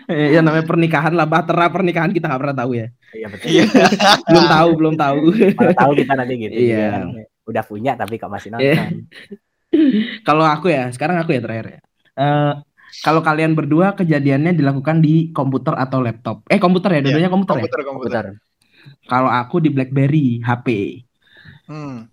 Eh, 0.09 0.27
ya 0.35 0.39
namanya 0.41 0.65
pernikahan 0.65 1.13
lah, 1.13 1.27
bahtera 1.29 1.69
pernikahan 1.69 2.11
kita 2.11 2.29
nggak 2.29 2.41
pernah 2.41 2.57
tahu 2.57 2.71
ya. 2.77 2.87
Iya 3.13 3.27
betul. 3.29 3.47
Iya. 3.49 3.63
Belum 4.29 4.45
tahu, 4.49 4.69
belum 4.77 4.95
tahu. 4.97 5.19
Mana 5.57 5.73
tahu 5.77 5.91
kita 5.97 6.13
nanti 6.17 6.33
gitu. 6.41 6.53
Iya. 6.55 6.87
kan. 6.91 7.07
Udah 7.43 7.63
punya 7.67 7.91
tapi 7.93 8.15
kok 8.17 8.31
masih 8.31 8.49
Iya. 8.57 8.89
nonton. 8.89 9.07
Kalau 10.27 10.45
aku 10.45 10.69
ya, 10.69 10.89
sekarang 10.93 11.17
aku 11.17 11.33
ya 11.33 11.41
terakhir 11.41 11.65
ya. 11.65 11.79
Eh, 12.13 12.53
kalau 13.01 13.25
kalian 13.25 13.57
berdua 13.57 13.97
kejadiannya 13.97 14.53
dilakukan 14.53 15.01
di 15.01 15.33
komputer 15.33 15.73
atau 15.73 15.97
laptop. 15.97 16.45
Eh 16.45 16.61
komputer 16.61 16.93
ya, 16.93 17.01
Iya, 17.01 17.03
dua-duanya 17.09 17.31
komputer, 17.33 17.55
ya. 17.57 17.61
Komputer, 17.65 17.81
komputer. 17.81 18.23
Komputer. 18.29 19.05
Kalau 19.09 19.33
aku 19.33 19.55
di 19.65 19.73
BlackBerry 19.73 20.45
HP. 20.45 20.67
Hmm. 21.65 22.05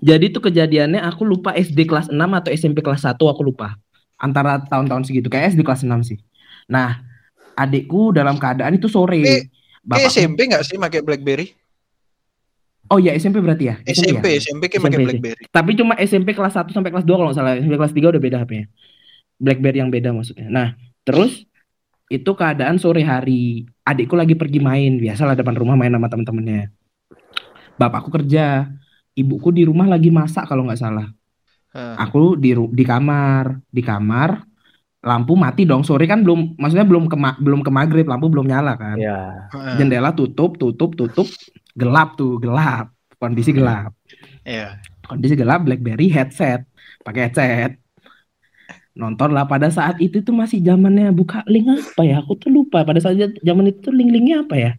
Jadi 0.00 0.32
tuh 0.32 0.48
kejadiannya 0.48 1.04
aku 1.04 1.28
lupa 1.28 1.52
SD 1.52 1.84
kelas 1.84 2.08
6 2.08 2.16
atau 2.16 2.48
SMP 2.48 2.80
kelas 2.80 3.04
1 3.04 3.28
aku 3.28 3.44
lupa. 3.44 3.76
Antara 4.16 4.60
tahun-tahun 4.64 5.08
segitu 5.08 5.28
kayak 5.28 5.52
SD 5.52 5.60
kelas 5.60 5.84
6 5.84 6.00
sih. 6.04 6.18
Nah, 6.66 7.04
adikku 7.56 8.12
dalam 8.16 8.40
keadaan 8.40 8.76
itu 8.76 8.88
sore. 8.88 9.20
Eh, 9.22 9.42
Bapakku- 9.84 10.08
SMP 10.08 10.48
nggak 10.50 10.64
sih 10.66 10.76
pakai 10.80 11.00
BlackBerry? 11.04 11.52
Oh 12.86 13.02
iya 13.02 13.18
SMP 13.18 13.42
berarti 13.42 13.66
ya? 13.66 13.76
SMP, 13.82 14.38
ya? 14.38 14.38
SMP 14.38 14.62
kayak 14.70 14.82
pakai 14.86 14.98
SMP. 14.98 15.06
BlackBerry. 15.10 15.42
Tapi 15.50 15.70
cuma 15.74 15.94
SMP 15.98 16.28
kelas 16.32 16.54
1 16.54 16.70
sampai 16.70 16.90
kelas 16.94 17.02
2 17.02 17.18
kalau 17.18 17.28
nggak 17.30 17.38
salah. 17.38 17.52
SMP 17.58 17.74
kelas 17.74 17.94
3 17.94 18.12
udah 18.14 18.22
beda 18.22 18.36
HP-nya. 18.46 18.66
BlackBerry 19.36 19.78
yang 19.82 19.90
beda 19.90 20.10
maksudnya. 20.14 20.46
Nah, 20.48 20.68
terus 21.02 21.44
itu 22.06 22.30
keadaan 22.32 22.78
sore 22.78 23.02
hari. 23.02 23.66
Adikku 23.82 24.14
lagi 24.14 24.38
pergi 24.38 24.62
main, 24.62 24.98
biasalah 24.98 25.34
depan 25.34 25.54
rumah 25.58 25.74
main 25.74 25.90
sama 25.90 26.06
temen-temennya. 26.06 26.70
Bapakku 27.76 28.08
kerja, 28.08 28.70
ibuku 29.18 29.50
di 29.50 29.66
rumah 29.66 29.90
lagi 29.90 30.08
masak 30.08 30.46
kalau 30.46 30.64
nggak 30.64 30.80
salah. 30.80 31.10
Aku 31.74 32.38
di 32.38 32.54
ru- 32.54 32.72
di 32.72 32.84
kamar, 32.86 33.58
di 33.72 33.82
kamar 33.82 34.44
lampu 35.06 35.38
mati 35.38 35.62
dong. 35.62 35.86
Sore 35.86 36.04
kan 36.10 36.26
belum 36.26 36.58
maksudnya 36.58 36.86
belum 36.86 37.06
ke 37.06 37.16
belum 37.16 37.60
ke 37.62 37.70
maghrib, 37.70 38.06
lampu 38.10 38.26
belum 38.26 38.46
nyala 38.46 38.74
kan. 38.74 38.96
Iya. 38.98 39.50
Hah. 39.50 39.76
Jendela 39.78 40.10
tutup, 40.14 40.58
tutup, 40.58 40.98
tutup. 40.98 41.28
Gelap 41.76 42.16
tuh, 42.16 42.40
gelap. 42.42 42.90
Kondisi 43.16 43.52
gelap. 43.54 43.96
Iya. 44.46 44.78
kondisi 45.06 45.38
gelap 45.38 45.62
BlackBerry 45.62 46.10
headset 46.10 46.66
pakai 47.06 47.30
headset 47.30 47.78
nonton 48.96 49.30
lah 49.30 49.46
pada 49.46 49.70
saat 49.70 50.00
itu 50.02 50.18
tuh 50.24 50.34
masih 50.34 50.58
zamannya 50.64 51.14
buka 51.14 51.46
link 51.46 51.68
apa 51.68 52.02
ya 52.02 52.18
aku 52.24 52.34
tuh 52.40 52.50
lupa 52.50 52.82
pada 52.82 52.98
saat 52.98 53.38
zaman 53.44 53.70
itu 53.70 53.78
tuh 53.86 53.94
link-linknya 53.94 54.42
apa 54.42 54.56
ya 54.58 54.72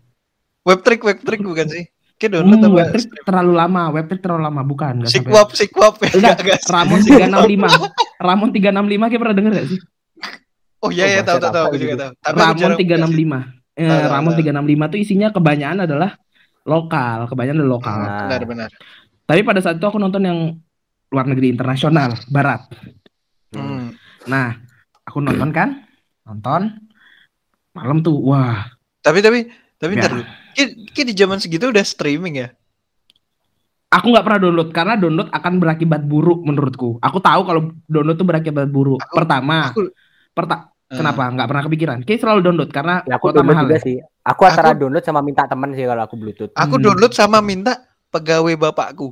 Web 0.68 0.84
trick, 0.84 1.00
web 1.08 1.24
trick 1.24 1.40
bukan 1.40 1.64
sih? 1.72 1.88
Kayak 2.18 2.30
hmm, 2.34 2.38
download 2.42 2.60
apa? 2.60 2.76
webtrick 2.76 3.06
terlalu 3.24 3.52
lama 3.54 3.82
webtrick 3.94 4.22
terlalu 4.22 4.42
lama 4.44 4.62
bukan 4.64 4.94
nggak 5.00 5.10
sampai 5.10 5.22
Sikwap, 5.22 5.48
sikwap. 5.54 5.94
ya, 5.98 6.10
Enggak, 6.12 6.36
nggak 6.44 6.60
sih. 6.60 6.72
Ramon 6.74 7.00
365 7.00 8.18
Ramon 8.20 8.50
365 8.50 8.58
kayak 9.06 9.22
pernah 9.22 9.36
denger 9.36 9.52
gak 9.54 9.68
sih 9.68 9.80
Oh 10.78 10.90
iya 10.90 11.06
ya 11.08 11.20
Oh, 11.20 11.26
tahu 11.28 11.38
tahu 11.40 11.52
tahu 11.52 11.66
juga 11.76 11.96
tahu. 11.96 12.12
Tapi 12.20 12.36
Ramon 12.36 12.56
jarang 12.56 12.78
buka 12.78 12.86
sih. 13.06 13.26
365 13.26 13.78
eh, 13.78 14.06
Ramon 14.08 14.32
tahu. 14.32 14.42
365 14.42 14.92
tuh 14.92 15.00
isinya 15.00 15.28
kebanyakan 15.30 15.80
adalah 15.84 16.12
lokal 16.64 17.18
kebanyakan 17.26 17.58
adalah 17.60 17.72
lokal 17.72 17.98
Ah. 18.00 18.26
Benar 18.28 18.44
benar. 18.46 18.70
tapi 19.24 19.42
pada 19.42 19.60
saat 19.60 19.76
itu 19.76 19.86
aku 19.86 19.98
nonton 19.98 20.22
yang 20.22 20.40
luar 21.08 21.26
negeri 21.26 21.48
internasional 21.50 22.12
barat 22.28 22.66
Hmm. 23.48 23.96
Nah, 24.26 24.60
aku 25.02 25.24
nonton 25.24 25.50
kan, 25.50 25.88
nonton 26.22 26.84
malam 27.72 28.02
tuh, 28.02 28.20
wah, 28.20 28.68
Tapi 29.00 29.22
tapi 29.22 29.48
Tapi 29.74 29.94
Ya. 29.94 30.02
ntar 30.02 30.12
dulu. 30.12 30.26
Ki, 30.58 30.90
Ki 30.90 31.02
di 31.06 31.14
zaman 31.14 31.38
segitu 31.38 31.70
udah 31.70 31.86
streaming 31.86 32.42
ya? 32.42 32.50
Aku 33.88 34.10
nggak 34.10 34.26
pernah 34.26 34.40
download 34.42 34.70
karena 34.74 34.98
download 34.98 35.30
akan 35.30 35.54
berakibat 35.62 36.02
buruk 36.04 36.42
menurutku. 36.42 36.98
Aku 37.00 37.22
tahu 37.22 37.42
kalau 37.46 37.62
download 37.86 38.18
tuh 38.18 38.26
berakibat 38.26 38.66
buruk. 38.68 38.98
Aku- 39.00 39.16
Pertama, 39.16 39.70
Aku 39.72 39.94
perta 40.34 40.74
Eh, 40.88 40.96
kenapa 40.96 41.28
nggak 41.28 41.46
pernah 41.46 41.64
kepikiran? 41.68 41.98
Kayak 42.02 42.20
selalu 42.24 42.40
download 42.42 42.70
karena 42.72 43.04
Ya, 43.04 43.16
aku 43.16 43.28
kuota 43.28 43.36
download 43.38 43.54
mahal. 43.54 43.66
juga 43.68 43.76
ya. 43.76 43.84
sih. 43.84 43.96
Aku 44.24 44.42
antara 44.44 44.68
Aku- 44.72 44.80
download 44.82 45.04
sama 45.04 45.20
minta 45.20 45.44
temen 45.44 45.70
sih 45.72 45.84
kalau 45.84 46.02
aku 46.02 46.16
Bluetooth. 46.16 46.52
Aku 46.52 46.74
Hmm. 46.76 46.84
download 46.84 47.12
sama 47.12 47.38
minta 47.40 47.72
pegawai 48.10 48.54
bapakku. 48.58 49.08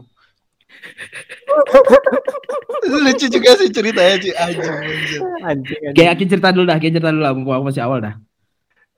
Lucu 2.85 3.25
juga 3.27 3.49
sih 3.57 3.69
ceritanya 3.69 4.15
Ci. 4.17 4.29
Anjing, 4.31 4.63
anjing. 4.63 5.21
Anjing, 5.41 5.43
anjing. 5.43 5.93
Kayak 5.95 6.13
cerita 6.21 6.47
dulu 6.51 6.63
dah, 6.63 6.75
Aki 6.77 6.87
cerita 6.91 7.09
dulu 7.11 7.21
lah, 7.21 7.31
aku 7.31 7.63
masih 7.65 7.81
awal 7.83 7.99
dah. 7.99 8.13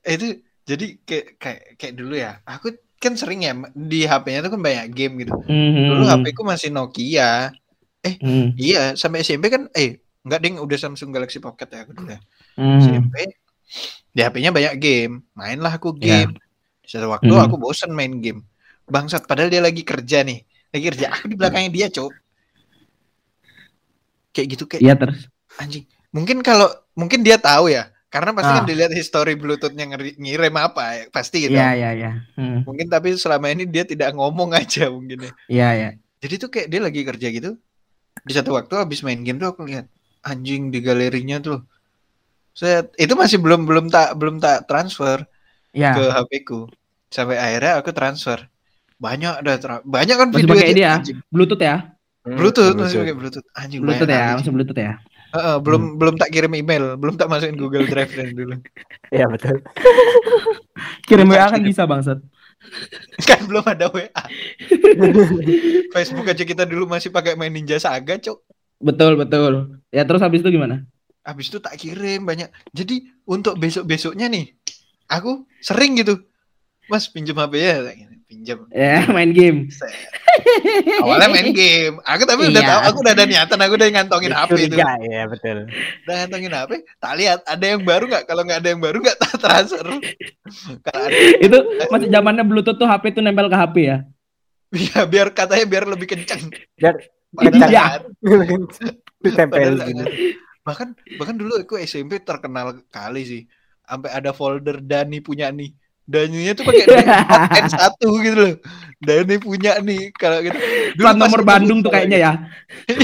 Eh, 0.02 0.14
itu 0.14 0.26
jadi 0.68 0.86
kayak 1.00 1.26
kayak 1.40 1.60
kayak 1.74 1.94
dulu 1.96 2.14
ya. 2.14 2.44
Aku 2.44 2.68
kan 2.98 3.14
sering 3.14 3.40
ya 3.40 3.56
di 3.72 4.04
HP-nya 4.04 4.44
tuh 4.44 4.52
kan 4.52 4.60
banyak 4.60 4.86
game 4.92 5.14
gitu. 5.22 5.32
Dulu 5.40 6.02
Hmm. 6.04 6.10
HP 6.12 6.36
ku 6.36 6.42
masih 6.44 6.68
Nokia. 6.68 7.48
Hmm. 8.20 8.52
Iya, 8.54 8.92
sampai 8.94 9.22
SMP 9.22 9.48
kan 9.48 9.72
eh 9.72 9.96
enggak 10.22 10.40
ding 10.40 10.54
udah 10.56 10.76
Samsung 10.76 11.08
Galaxy 11.08 11.38
Pocket 11.38 11.66
ya 11.66 11.80
aku 11.82 11.92
dulu 11.94 12.12
ya. 12.12 12.20
Hmm. 12.54 12.78
SMP 12.78 13.14
di 14.10 14.20
HP-nya 14.20 14.50
banyak 14.50 14.74
game. 14.76 15.24
Mainlah 15.32 15.72
aku 15.72 15.96
Ya. 15.96 16.28
game. 16.28 16.36
Di 16.78 16.88
satu 16.88 17.08
waktu 17.08 17.28
Hmm. 17.28 17.42
aku 17.42 17.56
bosen 17.56 17.90
main 17.90 18.18
game. 18.18 18.44
Bangsat 18.84 19.24
padahal 19.24 19.48
dia 19.48 19.60
lagi 19.60 19.80
kerja 19.82 20.20
nih. 20.20 20.44
Lagi 20.68 20.84
kerja. 20.86 21.06
Aku 21.12 21.28
di 21.28 21.36
belakangnya 21.36 21.70
dia, 21.70 21.86
Cok. 21.88 22.12
Kayak 24.32 24.46
gitu 24.54 24.64
kayak 24.64 24.82
Iya 24.84 24.94
terus. 24.94 25.20
anjing. 25.56 25.84
Mungkin 26.08 26.40
kalau 26.40 26.68
mungkin 26.94 27.20
dia 27.20 27.36
tahu 27.36 27.68
ya. 27.68 27.90
Karena 28.08 28.32
pasti 28.32 28.48
kan 28.50 28.64
Ah. 28.64 28.66
dilihat 28.66 28.88
history 28.90 29.36
Bluetooth-nya 29.36 29.84
ngirim 30.16 30.54
apa 30.56 30.82
ya. 30.94 31.02
Pasti 31.08 31.44
gitu. 31.44 31.52
Iya 31.52 31.68
iya 31.74 31.90
iya. 31.92 32.12
Hmm. 32.34 32.64
Mungkin 32.64 32.88
tapi 32.88 33.12
selama 33.14 33.48
ini 33.48 33.64
dia 33.64 33.84
tidak 33.84 34.12
ngomong 34.12 34.56
aja 34.56 34.88
mungkin 34.88 35.28
ya. 35.28 35.32
Iya 35.46 35.68
iya. 35.74 35.90
Jadi 36.18 36.34
tuh 36.36 36.48
kayak 36.48 36.68
dia 36.68 36.80
lagi 36.80 37.00
kerja 37.02 37.28
gitu. 37.28 37.50
Di 38.18 38.32
satu 38.32 38.52
waktu 38.52 38.74
habis 38.74 39.00
main 39.02 39.20
game 39.20 39.36
tuh 39.36 39.52
aku 39.52 39.62
lihat 39.62 39.86
anjing 40.22 40.68
di 40.68 40.80
galerinya 40.80 41.38
tuh. 41.38 41.62
Set, 42.50 42.90
itu 42.96 43.12
masih 43.12 43.38
belum 43.38 43.62
belum 43.62 43.86
tak 43.86 44.16
belum 44.16 44.40
tak 44.40 44.64
transfer 44.64 45.22
Iya. 45.70 45.94
ke 45.94 46.02
HP 46.08 46.30
ku. 46.42 46.66
Sampai 47.06 47.36
akhirnya 47.36 47.78
aku 47.78 47.92
transfer. 47.92 48.48
Banyak 48.98 49.46
ada 49.46 49.54
tra- 49.56 49.84
banyak 49.86 50.16
kan 50.16 50.28
Masih 50.28 50.42
video 50.42 50.54
pakai 50.56 50.70
ini 50.72 50.82
ya? 50.82 50.92
anjing. 50.96 51.18
Bluetooth 51.28 51.60
ya? 51.60 51.76
Hmm, 52.24 52.34
Bluetooth 52.34 52.74
masih 52.74 52.98
pakai 52.98 53.14
Bluetooth. 53.14 53.46
Anjing 53.54 53.80
Bluetooth 53.80 54.10
ya, 54.10 54.18
kali. 54.18 54.36
masih 54.42 54.50
Bluetooth 54.50 54.80
ya. 54.80 54.92
Heeh, 55.28 55.56
belum 55.60 56.00
belum 56.00 56.14
tak 56.16 56.32
kirim 56.32 56.52
email, 56.56 56.96
belum 56.96 57.20
tak 57.20 57.28
masukin 57.28 57.60
Google 57.60 57.84
Drive 57.92 58.12
dan 58.16 58.32
dulu. 58.32 58.56
Iya 59.12 59.28
betul. 59.28 59.60
Kirim 61.08 61.28
WA 61.28 61.52
kan 61.52 61.60
bisa 61.60 61.84
bangsat. 61.84 62.18
kan 63.28 63.40
belum 63.44 63.64
ada 63.64 63.92
WA. 63.92 64.08
Facebook 65.94 66.26
aja 66.32 66.44
kita 66.44 66.64
dulu 66.64 66.88
masih 66.88 67.12
pakai 67.12 67.36
main 67.36 67.52
Ninja 67.52 67.76
Saga, 67.76 68.16
Cok. 68.16 68.38
Betul 68.80 69.20
betul. 69.20 69.82
Ya 69.92 70.06
terus 70.08 70.24
habis 70.24 70.40
itu 70.40 70.48
gimana? 70.54 70.86
Habis 71.26 71.52
itu 71.52 71.58
tak 71.60 71.76
kirim 71.76 72.24
banyak. 72.24 72.48
Jadi 72.72 73.04
untuk 73.28 73.60
besok-besoknya 73.60 74.32
nih, 74.32 74.48
aku 75.12 75.44
sering 75.60 76.00
gitu. 76.00 76.24
Mas 76.88 77.04
pinjam 77.06 77.36
HP 77.36 77.54
ya, 77.54 77.76
pinjam. 78.24 78.58
Ya 78.72 79.04
main 79.14 79.30
game. 79.30 79.68
Awalnya 81.00 81.28
main 81.28 81.50
game. 81.52 82.00
Aku 82.02 82.24
tapi 82.24 82.48
udah 82.48 82.58
Iya. 82.58 82.70
tahu, 82.70 82.80
aku 82.88 82.98
udah 83.00 83.12
ada 83.12 83.24
niatan, 83.24 83.58
aku 83.60 83.74
udah 83.76 83.88
ngantongin 83.90 84.32
HP 84.32 84.50
itu. 84.50 84.56
Curiga, 84.72 84.90
ya 85.00 85.22
betul. 85.24 85.58
Udah 86.04 86.14
ngantongin 86.18 86.52
HP, 86.52 86.70
tak 86.96 87.12
lihat 87.16 87.38
ada 87.44 87.64
yang 87.66 87.80
baru 87.82 88.04
nggak? 88.06 88.24
Kalau 88.24 88.42
nggak 88.42 88.58
ada 88.58 88.68
yang 88.68 88.80
baru 88.80 88.96
nggak 88.98 89.18
tak 89.18 89.34
transfer. 89.36 89.86
Itu 91.38 91.58
masih 91.88 92.08
zamannya 92.08 92.44
Bluetooth 92.44 92.76
tuh 92.76 92.88
HP 92.88 93.12
tuh 93.12 93.22
nempel 93.22 93.48
ke 93.48 93.56
HP 93.56 93.76
ya. 93.84 93.98
ya, 94.70 95.00
biar 95.04 95.32
katanya 95.32 95.64
biar 95.64 95.84
lebih 95.86 96.08
kenceng. 96.08 96.48
Biar 96.74 96.96
Padahal 97.28 97.68
Iya. 97.68 97.84
ditempel 99.20 99.76
nggak. 99.76 100.08
bahkan 100.64 100.88
bahkan 101.16 101.36
dulu 101.36 101.56
aku 101.56 101.76
SMP 101.76 102.20
terkenal 102.20 102.76
kali 102.88 103.24
sih 103.24 103.42
sampai 103.82 104.12
ada 104.12 104.32
folder 104.32 104.80
Dani 104.80 105.20
punya 105.20 105.48
nih 105.48 105.72
Daninya 106.08 106.52
tuh 106.52 106.64
pakai 106.64 106.84
N 107.54 107.66
satu 107.76 108.16
gitu 108.18 108.32
loh 108.34 108.54
Dani 108.98 109.36
punya 109.36 109.76
nih 109.78 110.10
kalau 110.10 110.40
gitu 110.40 110.56
Dulu 110.96 111.04
Plat 111.04 111.14
nomor 111.14 111.38
kita 111.38 111.50
Bandung 111.52 111.78
tuh 111.80 111.90
kayaknya 111.92 112.18
ya. 112.18 112.32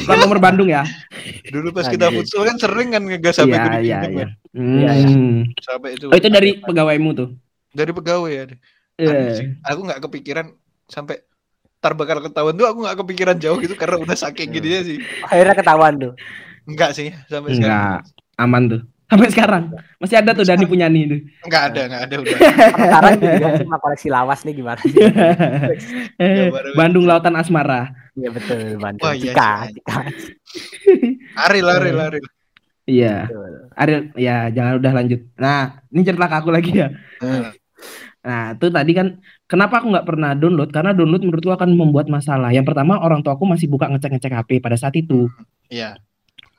Plat 0.02 0.18
nomor 0.18 0.38
Bandung 0.38 0.66
ya. 0.66 0.82
dulu 1.54 1.70
pas 1.70 1.86
kita 1.86 2.10
futsal 2.10 2.42
kan 2.42 2.56
sering 2.56 2.90
kan 2.90 3.04
ngegas 3.04 3.36
sampai 3.36 3.54
Iya 3.54 3.62
gue 3.62 3.70
iya 3.70 3.78
dipinjam 3.78 4.10
iya. 4.10 4.18
kan. 4.18 4.30
Iya, 4.54 4.90
iya. 4.96 5.06
Hmm. 5.06 5.40
sampai 5.60 5.88
itu 5.92 6.04
Oh 6.08 6.16
itu 6.16 6.28
dari 6.28 6.50
pegawaimu 6.58 7.10
tuh. 7.12 7.28
dari 7.70 7.90
pegawai 7.90 8.32
ya. 8.32 8.44
Anjing. 8.96 9.58
aku 9.60 9.80
nggak 9.82 10.00
kepikiran 10.00 10.46
sampai 10.86 11.18
tar 11.78 11.92
bakal 11.92 12.18
ketahuan 12.18 12.54
tuh 12.54 12.64
aku 12.64 12.78
nggak 12.80 12.98
kepikiran 13.00 13.36
jauh 13.36 13.58
gitu 13.58 13.74
karena 13.74 13.98
udah 13.98 14.16
saking 14.16 14.48
Iya. 14.48 14.54
gini 14.56 14.68
sih 14.80 14.98
Akhirnya 15.22 15.54
ketahuan 15.54 15.94
tuh. 15.94 16.12
enggak 16.64 16.90
sih 16.90 17.12
sampai 17.28 17.52
sekarang 17.52 17.70
Enggak 18.00 18.00
aman 18.36 18.62
tuh. 18.68 18.82
Sampai 19.14 19.30
sekarang 19.30 19.64
masih 20.02 20.16
ada 20.18 20.34
tuh 20.34 20.42
Dani 20.42 20.66
punya 20.66 20.90
nih 20.90 21.02
tuh. 21.06 21.20
enggak 21.46 21.62
ada 21.70 21.80
enggak 21.86 22.02
ada 22.02 22.14
udah 22.18 22.36
Sekarang 22.74 23.14
juga 23.22 23.48
cuma 23.62 23.76
koleksi 23.78 24.08
lawas 24.10 24.40
nih 24.42 24.54
gimana 24.58 24.80
sih? 24.82 24.90
Eh, 26.22 26.50
Bandung 26.74 27.06
Lautan 27.06 27.38
Asmara. 27.38 27.94
Iya 28.18 28.34
betul, 28.34 28.74
Bandung. 28.82 29.06
Iya, 29.06 29.22
Cika, 29.30 29.50
iya. 29.70 29.70
Cika. 29.70 29.96
Aril 31.46 31.66
Aril 31.66 31.94
Eh. 31.94 32.06
Aril 32.10 32.24
Iya. 32.84 33.16
Betul. 33.30 33.52
Ariel, 33.78 34.02
ya 34.18 34.36
jangan 34.50 34.72
udah 34.76 34.92
lanjut. 34.92 35.20
Nah, 35.40 35.60
ini 35.88 36.02
cerita 36.02 36.26
ke 36.26 36.36
aku 36.36 36.50
lagi 36.52 36.72
ya. 36.74 36.88
Hmm. 37.22 37.48
Nah, 38.24 38.56
itu 38.56 38.66
tadi 38.68 38.92
kan 38.92 39.06
kenapa 39.44 39.80
aku 39.80 39.88
nggak 39.88 40.04
pernah 40.08 40.32
download? 40.36 40.68
Karena 40.68 40.92
download 40.92 41.22
menurutku 41.24 41.48
akan 41.48 41.70
membuat 41.76 42.12
masalah. 42.12 42.52
Yang 42.52 42.72
pertama, 42.72 43.00
orang 43.00 43.24
tua 43.24 43.36
aku 43.36 43.44
masih 43.48 43.68
buka 43.68 43.88
ngecek-ngecek 43.88 44.32
HP 44.32 44.50
pada 44.60 44.76
saat 44.76 44.96
itu, 44.96 45.28
iya 45.68 45.96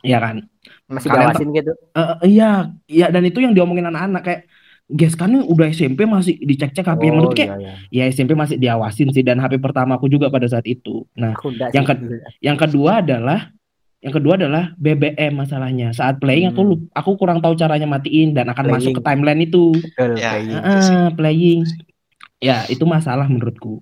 ya 0.02 0.18
kan? 0.18 0.48
Masih 0.86 1.08
Kalian 1.08 1.30
gawasin 1.30 1.50
gitu. 1.52 1.72
Eh, 1.72 2.00
eh, 2.02 2.18
iya, 2.28 2.52
iya 2.86 3.08
dan 3.08 3.22
itu 3.22 3.40
yang 3.40 3.54
diomongin 3.54 3.86
anak-anak 3.86 4.24
kayak 4.24 4.42
Guys 4.86 5.18
kan 5.18 5.34
udah 5.34 5.66
SMP 5.68 6.06
masih 6.06 6.38
dicek-cek 6.38 6.86
HP 6.86 7.02
yang 7.04 7.18
menurut 7.18 7.34
kayak 7.34 7.58
iya, 7.58 7.74
iya. 7.90 8.06
ya 8.06 8.14
SMP 8.14 8.38
masih 8.38 8.62
diawasin 8.62 9.10
sih 9.10 9.26
dan 9.26 9.42
HP 9.42 9.58
pertama 9.58 9.98
aku 9.98 10.06
juga 10.06 10.30
pada 10.30 10.46
saat 10.46 10.62
itu. 10.64 11.10
Nah, 11.16 11.34
Aku 11.34 11.50
yang 11.74 11.82
ke- 11.82 11.98
yang 12.38 12.54
kedua 12.54 13.02
adalah 13.02 13.50
yang 13.98 14.14
kedua 14.14 14.38
adalah 14.38 14.78
BBM 14.78 15.34
masalahnya. 15.34 15.90
Saat 15.90 16.22
playing 16.22 16.54
aku 16.54 16.62
Hmm. 16.62 16.70
lup- 16.70 16.90
aku 16.94 17.18
kurang 17.18 17.42
tahu 17.42 17.58
caranya 17.58 17.90
matiin 17.90 18.38
dan 18.38 18.46
akan 18.46 18.66
masuk 18.70 18.94
ke 18.94 19.02
Playing. 19.02 19.26
timeline 19.26 19.42
itu. 19.42 19.66
Betul, 19.74 20.12
Ya. 20.16 20.32
sih. 20.38 20.54
Ah, 20.54 21.10
playing. 21.10 21.60
Ya, 22.48 22.56
itu 22.74 22.84
masalah 22.86 23.26
menurutku. 23.34 23.82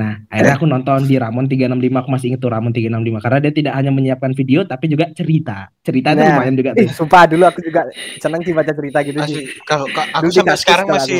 Nah, 0.00 0.10
akhirnya 0.32 0.54
aku 0.58 0.66
nonton 0.68 1.00
di 1.10 1.14
Ramon 1.22 1.46
365, 1.48 1.98
aku 2.04 2.10
masih 2.14 2.26
inget 2.32 2.40
tuh 2.44 2.50
Ramon 2.52 2.72
365 2.74 3.20
karena 3.24 3.38
dia 3.44 3.52
tidak 3.58 3.72
hanya 3.78 3.90
menyiapkan 3.96 4.32
video 4.36 4.60
tapi 4.68 4.84
juga 4.92 5.06
cerita. 5.18 5.52
Cerita 5.86 6.08
itu 6.12 6.20
Nah, 6.20 6.28
lumayan 6.28 6.54
juga 6.60 6.72
Eh, 6.76 6.84
tuh. 6.84 6.88
sumpah 6.98 7.22
dulu 7.30 7.44
aku 7.48 7.60
juga 7.68 7.80
seneng 8.22 8.42
sih 8.46 8.54
baca 8.58 8.72
cerita 8.78 8.98
gitu 9.08 9.20
sih. 9.24 9.38
Asli, 9.38 9.44
kalau 9.68 9.88
ka- 9.94 10.08
aku 10.12 10.30
Dulu 10.32 10.32
sampai 10.36 10.56
sekarang 10.62 10.88
kalau 10.88 11.00
aku 11.04 11.14
masih 11.14 11.18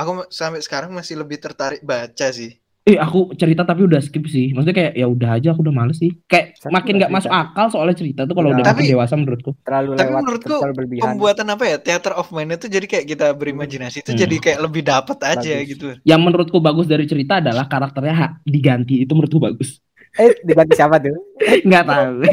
aku 0.00 0.10
sampai 0.30 0.60
sekarang 0.66 0.90
masih 0.98 1.14
lebih 1.20 1.38
tertarik 1.44 1.80
baca 1.84 2.26
sih. 2.38 2.59
Eh, 2.80 2.96
aku 2.96 3.36
cerita 3.36 3.60
tapi 3.62 3.84
udah 3.84 4.00
skip 4.00 4.24
sih. 4.24 4.50
Maksudnya 4.50 4.72
kayak 4.72 4.92
ya 4.94 5.04
udah 5.04 5.36
aja 5.36 5.52
aku 5.52 5.60
udah 5.60 5.74
males 5.74 5.96
sih. 5.96 6.16
Kayak 6.24 6.56
Saya 6.56 6.72
makin 6.72 6.96
nggak 6.96 7.12
masuk 7.12 7.28
akal 7.28 7.66
soalnya 7.68 7.92
cerita 7.92 8.24
tuh 8.24 8.32
kalau 8.32 8.50
Nah. 8.50 8.56
udah 8.56 8.64
Tapi- 8.66 8.82
makin 8.82 8.92
dewasa 8.96 9.14
menurutku. 9.14 9.50
terlalu 9.60 9.88
Tapi 9.92 10.00
lewat 10.02 10.16
menurutku 10.18 10.48
terlalu 10.54 10.74
berlebihan. 10.74 11.04
Pembuatan 11.06 11.46
apa 11.50 11.64
ya? 11.66 11.76
Theater 11.76 12.12
of 12.14 12.26
Mind 12.30 12.50
itu 12.50 12.66
jadi 12.66 12.86
kayak 12.86 13.06
kita 13.06 13.26
berimajinasi 13.32 13.96
itu 14.00 14.10
Hmm. 14.10 14.18
jadi 14.18 14.36
kayak 14.38 14.58
lebih 14.60 14.82
dapet 14.82 15.18
aja 15.20 15.52
Bagus. 15.54 15.68
gitu. 15.68 15.86
Yang 16.02 16.20
menurutku 16.22 16.58
bagus 16.58 16.86
dari 16.86 17.04
cerita 17.04 17.38
adalah 17.38 17.64
karakternya 17.66 18.14
ha- 18.16 18.34
diganti. 18.42 18.94
Itu 18.98 19.12
menurutku 19.12 19.38
bagus. 19.38 19.76
Eh, 20.12 20.32
diganti 20.42 20.72
siapa 20.74 20.96
tuh? 20.98 21.14
Nggak 21.68 21.84
tahu. 21.84 22.12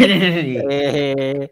Eh. 0.65 1.43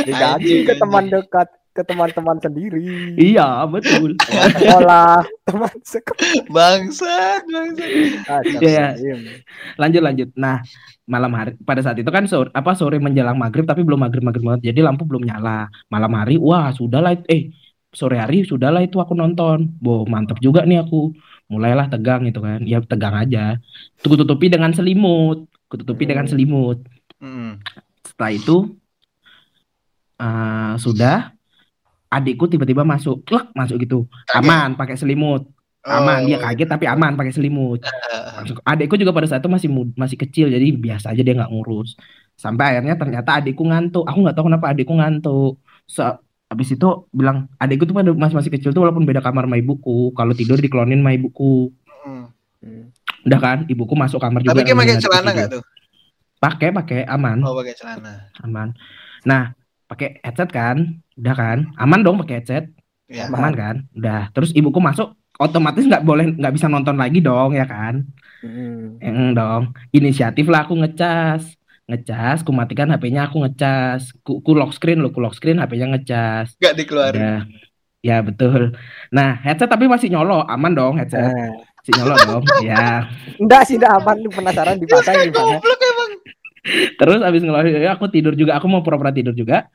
Diganti 0.00 0.62
ke 0.62 0.74
teman 0.74 1.04
dekat, 1.06 1.48
ke 1.78 1.86
teman-teman 1.86 2.42
sendiri. 2.42 3.14
iya, 3.14 3.62
betul. 3.64 4.18
Teman 4.18 4.50
sekolah, 4.50 5.16
teman 5.46 5.76
sekolah. 5.80 6.42
Bangsat, 6.50 7.42
bangsat. 7.46 7.90
Ah, 8.26 8.42
Iya. 8.58 8.86
diem. 8.98 9.20
lanjut 9.78 10.02
lanjut 10.02 10.28
nah 10.34 10.58
malam 11.06 11.30
hari 11.32 11.54
pada 11.62 11.80
saat 11.80 11.96
itu 11.96 12.10
kan 12.10 12.26
sore 12.26 12.50
apa 12.50 12.74
sore 12.74 12.98
menjelang 12.98 13.38
maghrib 13.38 13.62
tapi 13.62 13.80
belum 13.80 14.02
maghrib 14.02 14.20
maghrib 14.20 14.44
banget 14.44 14.74
jadi 14.74 14.84
lampu 14.84 15.06
belum 15.06 15.22
nyala 15.24 15.70
malam 15.86 16.12
hari 16.12 16.36
wah 16.36 16.68
sudahlah 16.68 17.14
itu 17.14 17.24
eh 17.30 17.42
sore 17.88 18.18
hari 18.18 18.44
sudahlah 18.44 18.82
itu 18.82 18.98
aku 18.98 19.14
nonton 19.14 19.72
boh 19.78 20.04
mantep 20.04 20.36
juga 20.42 20.66
nih 20.66 20.82
aku 20.82 21.14
mulailah 21.48 21.88
tegang 21.88 22.28
itu 22.28 22.36
kan 22.38 22.60
ya 22.66 22.82
tegang 22.84 23.16
aja 23.16 23.56
tuh 23.96 24.18
tutupi 24.20 24.52
dengan 24.52 24.74
selimut 24.74 25.48
kututupi 25.70 26.04
dengan 26.04 26.26
Hmm. 26.26 26.32
selimut 26.34 26.78
Hmm. 27.16 27.56
setelah 28.04 28.32
itu 28.34 28.56
eh, 30.18 30.72
sudah 30.76 31.32
adikku 32.08 32.44
tiba-tiba 32.46 32.82
masuk 32.82 33.24
klek 33.24 33.52
masuk 33.52 33.76
gitu. 33.80 34.08
Aman 34.32 34.74
pakai 34.74 34.96
selimut. 34.96 35.48
Aman 35.84 36.26
dia 36.26 36.36
Oh, 36.36 36.42
kaget 36.42 36.68
tapi 36.68 36.84
aman 36.84 37.14
pakai 37.14 37.32
selimut. 37.32 37.80
Eh, 37.80 37.90
Langsung- 38.36 38.60
adikku 38.60 38.96
juga 38.96 39.14
pada 39.14 39.24
saat 39.24 39.40
itu 39.40 39.48
masih 39.48 39.68
mud- 39.68 39.94
masih 39.94 40.16
kecil 40.16 40.48
jadi 40.48 40.66
biasa 40.70 41.14
aja 41.14 41.22
dia 41.22 41.32
nggak 41.32 41.48
ngurus. 41.48 41.96
Sampai 42.34 42.76
akhirnya 42.76 42.98
ternyata 42.98 43.40
adikku 43.40 43.62
ngantuk. 43.62 44.04
Aku 44.04 44.18
nggak 44.20 44.36
tahu 44.36 44.46
kenapa 44.52 44.66
adikku 44.72 44.92
ngantuk. 44.92 45.56
Se- 45.86 46.18
habis 46.48 46.68
itu 46.72 46.88
bilang 47.12 47.48
adikku 47.56 47.84
tuh 47.84 47.92
pada 47.92 48.10
masih 48.12 48.36
masih 48.36 48.52
kecil 48.52 48.72
tuh 48.72 48.82
walaupun 48.84 49.04
beda 49.04 49.20
kamar 49.20 49.44
sama 49.48 49.56
ibuku. 49.56 50.12
Kalau 50.12 50.32
tidur 50.32 50.58
diklonin 50.58 51.00
sama 51.00 51.12
ibuku. 51.14 51.72
Hmm. 52.04 52.28
Udah 53.24 53.40
kan 53.40 53.58
ibuku 53.66 53.94
masuk 53.94 54.18
kamar 54.18 54.42
juga 54.42 54.56
Tapi 54.60 54.66
pakai 54.66 54.96
celana 54.98 55.30
nggak 55.32 55.50
tuh? 55.56 55.62
pakai 56.38 56.68
pakai 56.70 57.00
aman. 57.04 57.38
Oh 57.42 57.54
pakai 57.54 57.74
celana. 57.74 58.28
aman. 58.42 58.70
Nah 59.24 59.54
pakai 59.86 60.20
headset 60.22 60.50
kan 60.50 61.00
udah 61.18 61.34
kan? 61.34 61.58
Aman 61.74 62.00
dong 62.06 62.22
pakai 62.22 62.40
headset. 62.40 62.64
Ya. 63.10 63.26
Aman. 63.28 63.52
kan? 63.56 63.76
Udah. 63.96 64.30
Terus 64.30 64.54
ibuku 64.54 64.78
masuk 64.78 65.18
otomatis 65.38 65.86
nggak 65.86 66.04
boleh 66.04 66.34
nggak 66.34 66.54
bisa 66.54 66.66
nonton 66.70 66.94
lagi 66.94 67.18
dong 67.18 67.58
ya 67.58 67.66
kan? 67.66 68.06
Hmm. 68.44 69.02
Eng 69.02 69.34
dong. 69.34 69.74
Inisiatif 69.90 70.46
lah 70.46 70.64
aku 70.68 70.78
ngecas. 70.78 71.58
Ngecas 71.88 72.44
ku 72.44 72.52
matikan 72.52 72.92
HP-nya 72.92 73.26
aku 73.26 73.42
ngecas. 73.42 74.12
Ku, 74.20 74.44
ku 74.44 74.52
lock 74.52 74.76
screen 74.76 75.00
lo 75.00 75.10
ku 75.10 75.18
lock 75.24 75.34
screen 75.34 75.58
HP-nya 75.58 75.96
ngecas. 75.96 76.54
Nggak 76.60 76.74
dikeluarin. 76.78 77.18
udah. 77.18 77.40
Ya 77.98 78.22
betul. 78.22 78.78
Nah 79.10 79.40
headset 79.42 79.72
tapi 79.72 79.88
masih 79.90 80.12
nyolo. 80.12 80.44
Aman 80.44 80.76
dong 80.76 81.00
headset. 81.00 81.32
Eh, 81.32 81.50
masih 81.82 81.92
nyolo 81.98 82.14
dong. 82.28 82.44
Ya 82.68 83.08
enggak 83.40 83.66
sih, 83.66 83.80
enggak 83.80 84.04
aman. 84.04 84.16
Penasaran 84.28 84.76
dipasang 84.82 85.16
gimana? 85.26 85.58
Goblok 85.58 85.82
emang. 85.82 86.12
terus 87.00 87.24
habis 87.24 87.40
ngeluarin 87.40 87.80
ya 87.80 87.96
aku 87.96 88.12
tidur 88.12 88.36
juga. 88.36 88.60
Aku 88.60 88.68
mau 88.68 88.84
pura-pura 88.84 89.10
tidur 89.10 89.32
juga 89.32 89.72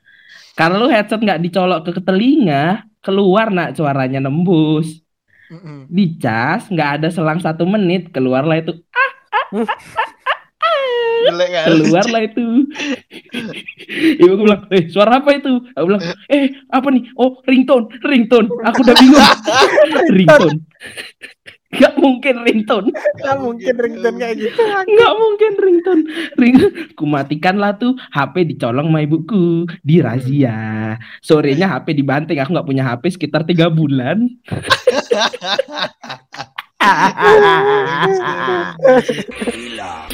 kalau 0.53 0.87
headset 0.89 1.21
nggak 1.21 1.41
dicolok 1.41 1.89
ke 1.89 2.01
telinga 2.01 2.85
keluar 3.03 3.49
nak 3.49 3.75
suaranya 3.77 4.23
nembus. 4.23 5.03
Mm-mm. 5.53 5.85
dicas 5.85 6.65
nggak 6.71 6.89
ada 6.97 7.07
selang 7.13 7.37
satu 7.37 7.67
menit 7.69 8.09
keluarlah 8.09 8.57
itu. 8.57 8.73
Kan? 8.73 9.09
keluarlah 11.69 12.21
itu. 12.25 12.45
Ibu 14.17 14.33
bilang 14.39 14.65
eh 14.73 14.89
suara 14.89 15.21
apa 15.21 15.29
itu? 15.37 15.61
Aku 15.77 15.85
bilang 15.93 16.03
eh 16.31 16.57
apa 16.73 16.87
nih? 16.89 17.05
Oh 17.19 17.37
ringtone 17.45 17.85
ringtone. 18.01 18.49
Aku 18.65 18.81
udah 18.81 18.95
bingung. 18.97 19.21
Ringtone 20.17 20.57
nggak 21.73 21.95
mungkin 21.97 22.35
ringtone. 22.45 22.89
Enggak 22.93 23.37
mungkin 23.41 23.75
ringtone 23.77 24.17
kayak 24.21 24.35
gitu. 24.37 24.61
nggak 24.63 25.13
mungkin 25.17 25.51
ringtone. 25.57 26.03
Ring 26.37 26.55
ku 26.93 27.05
matikan 27.09 27.57
lah 27.57 27.75
tuh 27.77 27.97
HP 28.13 28.53
dicolong 28.55 28.93
sama 28.93 29.01
ibuku. 29.03 29.65
Di 29.81 29.99
razia. 29.99 30.95
Sorenya 31.19 31.67
HP 31.73 31.97
dibanting. 31.97 32.39
Aku 32.39 32.53
nggak 32.53 32.67
punya 32.67 32.83
HP 32.85 33.17
sekitar 33.17 33.43
tiga 33.43 33.69
bulan. 33.73 34.29
Gila. 39.53 40.07